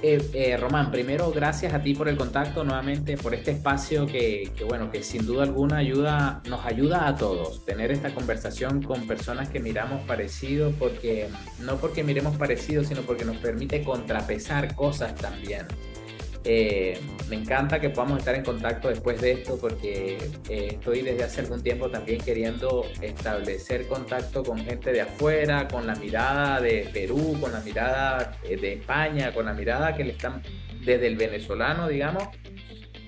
[0.03, 4.51] Eh, eh, Román, primero gracias a ti por el contacto nuevamente, por este espacio que,
[4.67, 9.47] bueno, que sin duda alguna ayuda, nos ayuda a todos tener esta conversación con personas
[9.47, 11.29] que miramos parecido, porque
[11.59, 15.67] no porque miremos parecido, sino porque nos permite contrapesar cosas también.
[16.45, 20.17] Eh, me encanta que podamos estar en contacto después de esto porque
[20.49, 25.87] eh, estoy desde hace algún tiempo también queriendo establecer contacto con gente de afuera, con
[25.87, 30.11] la mirada de Perú, con la mirada eh, de España, con la mirada que le
[30.11, 30.41] están
[30.83, 32.23] desde el venezolano, digamos,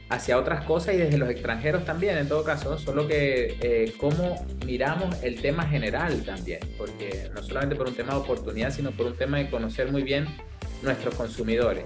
[0.08, 5.22] hacia otras cosas y desde los extranjeros también, en todo caso, solo que cómo miramos
[5.24, 9.18] el tema general también, porque no solamente por un tema de oportunidad, sino por un
[9.18, 10.26] tema de conocer muy bien
[10.84, 11.84] nuestros consumidores.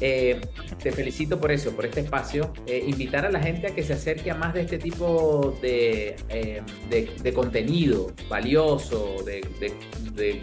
[0.00, 0.40] Eh,
[0.82, 2.52] te felicito por eso, por este espacio.
[2.66, 6.16] Eh, invitar a la gente a que se acerque a más de este tipo de,
[6.28, 9.46] eh, de, contenido valioso, de,
[10.14, 10.40] de,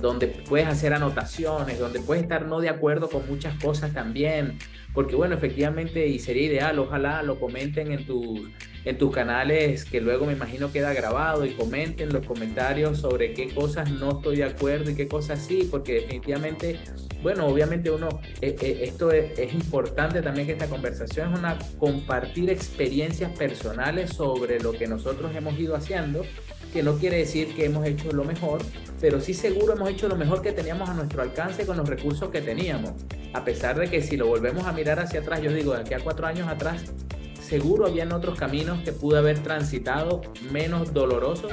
[0.00, 4.58] donde puedes hacer anotaciones, donde puedes estar no de acuerdo con muchas cosas también.
[4.92, 8.42] Porque bueno, efectivamente, y sería ideal, ojalá lo comenten en tus
[8.84, 13.48] en tus canales que luego me imagino queda grabado y comenten los comentarios sobre qué
[13.48, 16.78] cosas no estoy de acuerdo y qué cosas sí, porque definitivamente,
[17.24, 21.58] bueno, obviamente uno, eh, eh, esto es, es, importante también que esta conversación es una
[21.78, 26.22] compartir experiencias personales sobre lo que nosotros hemos ido haciendo,
[26.70, 28.60] que no quiere decir que hemos hecho lo mejor,
[29.00, 32.28] pero sí seguro hemos hecho lo mejor que teníamos a nuestro alcance con los recursos
[32.28, 32.92] que teníamos.
[33.32, 35.94] A pesar de que si lo volvemos a mirar hacia atrás, yo digo, de aquí
[35.94, 36.92] a cuatro años atrás,
[37.40, 40.20] seguro habían otros caminos que pude haber transitado
[40.52, 41.52] menos dolorosos.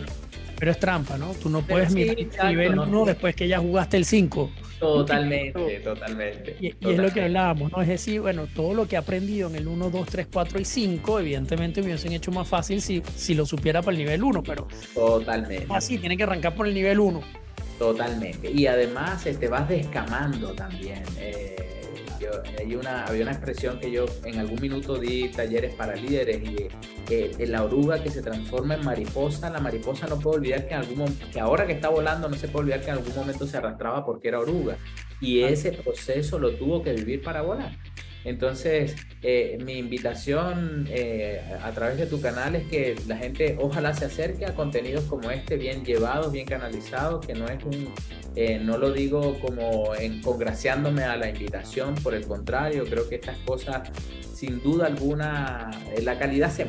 [0.60, 1.34] Pero es trampa, ¿no?
[1.42, 4.52] Tú no puedes mirar el nivel 1 después que ya jugaste el 5.
[4.82, 6.58] Totalmente, totalmente.
[6.60, 7.84] Y, es lo que hablábamos, ¿no?
[7.84, 10.66] Es decir, bueno, todo lo que he aprendido en el 1, 2, 3, 4 y
[10.66, 14.42] 5, evidentemente me hubiesen hecho más fácil si, si lo supiera para el nivel 1,
[14.42, 14.68] pero.
[14.96, 15.68] Totalmente.
[15.70, 17.22] Así, tiene que arrancar por el nivel 1.
[17.78, 18.52] Totalmente.
[18.52, 21.04] Y además te vas descamando también.
[21.20, 21.81] Eh,
[22.60, 26.68] hay una, había una expresión que yo en algún minuto di talleres para líderes y
[27.10, 30.80] eh, la oruga que se transforma en mariposa, la mariposa no puede olvidar que, en
[30.82, 33.58] algún, que ahora que está volando no se puede olvidar que en algún momento se
[33.58, 34.78] arrastraba porque era oruga
[35.20, 37.78] y ese proceso lo tuvo que vivir para volar.
[38.24, 43.94] Entonces, eh, mi invitación eh, a través de tu canal es que la gente ojalá
[43.94, 47.94] se acerque a contenidos como este, bien llevados, bien canalizados, que no es un,
[48.36, 53.16] eh, no lo digo como en, congraciándome a la invitación, por el contrario, creo que
[53.16, 53.90] estas cosas,
[54.34, 56.68] sin duda alguna, la calidad se,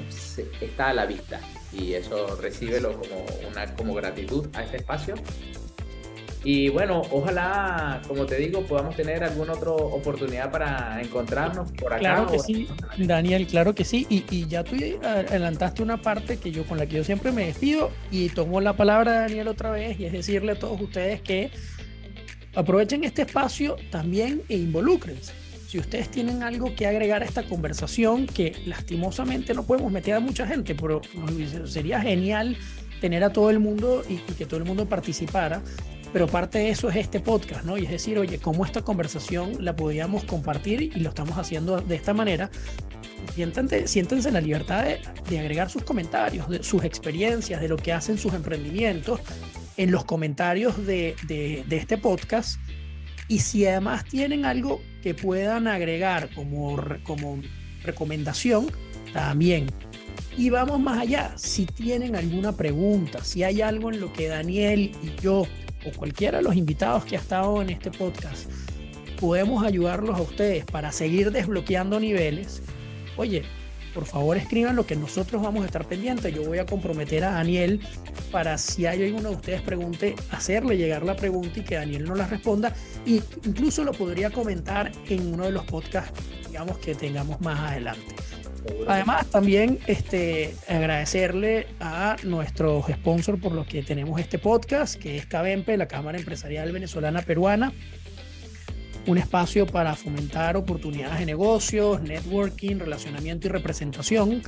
[0.61, 1.41] está a la vista
[1.73, 5.15] y eso recíbelo como, una, como gratitud a este espacio
[6.45, 12.01] y bueno, ojalá, como te digo, podamos tener alguna otra oportunidad para encontrarnos por acá.
[12.01, 12.69] Claro que sí,
[12.99, 14.07] Daniel, claro que sí.
[14.11, 17.47] Y, y, ya tú adelantaste una parte que yo con la que yo siempre me
[17.47, 21.21] despido y tomo la palabra de Daniel otra vez y es decirle a todos ustedes
[21.21, 21.51] que
[22.57, 25.33] aprovechen este espacio también e involúcrense.
[25.69, 30.21] Si ustedes tienen algo que agregar a esta conversación, que lastimosamente no podemos meter a
[30.21, 31.01] mucha gente, pero
[31.65, 32.59] sería genial
[33.01, 35.63] tener a todo el mundo y, y que todo el mundo participara
[36.13, 37.79] pero parte de eso es este podcast, ¿no?
[37.79, 41.95] Y es decir, oye, cómo esta conversación la podíamos compartir y lo estamos haciendo de
[41.95, 42.51] esta manera.
[43.35, 47.93] Siéntense, siéntense en la libertad de, agregar sus comentarios, de sus experiencias, de lo que
[47.93, 49.21] hacen sus emprendimientos
[49.77, 52.61] en los comentarios de, de, de este podcast.
[53.29, 57.41] Y si además tienen algo que puedan agregar como, como
[57.85, 58.67] recomendación,
[59.15, 59.67] también
[60.37, 64.93] y vamos más allá, si tienen alguna pregunta, si hay algo en lo que Daniel
[65.03, 65.47] y yo
[65.85, 68.51] o cualquiera de los invitados que ha estado en este podcast,
[69.21, 72.63] podemos ayudarlos a ustedes para seguir desbloqueando niveles,
[73.17, 73.45] oye,
[73.95, 76.35] por favor escriban lo que nosotros vamos a estar pendientes.
[76.35, 77.81] Yo voy a comprometer a Daniel
[78.31, 82.15] para si hay alguno de ustedes pregunte, hacerle llegar la pregunta y que Daniel no
[82.15, 82.75] la responda.
[83.05, 86.19] Y incluso lo podría comentar en uno de los podcasts,
[86.49, 88.15] digamos, que tengamos más adelante.
[88.87, 95.27] Además, también este, agradecerle a nuestros sponsors por los que tenemos este podcast, que es
[95.27, 97.73] CABEMPE, la Cámara Empresarial Venezolana Peruana,
[99.07, 104.43] un espacio para fomentar oportunidades de negocios, networking, relacionamiento y representación.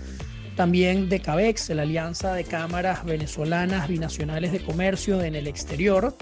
[0.56, 6.16] También de CABEX, la Alianza de Cámaras Venezolanas Binacionales de Comercio en el Exterior,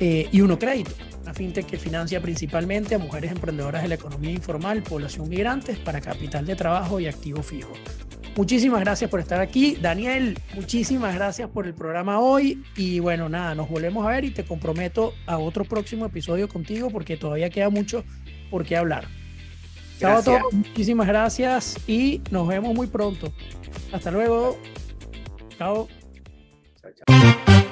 [0.00, 0.92] eh, y Uno Crédito
[1.22, 6.00] una fintech que financia principalmente a mujeres emprendedoras de la economía informal, población migrantes para
[6.00, 7.72] capital de trabajo y activo fijo.
[8.36, 9.76] Muchísimas gracias por estar aquí.
[9.80, 12.62] Daniel, muchísimas gracias por el programa hoy.
[12.76, 16.90] Y bueno, nada, nos volvemos a ver y te comprometo a otro próximo episodio contigo
[16.90, 18.04] porque todavía queda mucho
[18.50, 19.06] por qué hablar.
[19.98, 23.32] Chao a todos, muchísimas gracias y nos vemos muy pronto.
[23.92, 24.58] Hasta luego.
[25.58, 25.88] Chao.
[26.80, 27.69] chao, chao.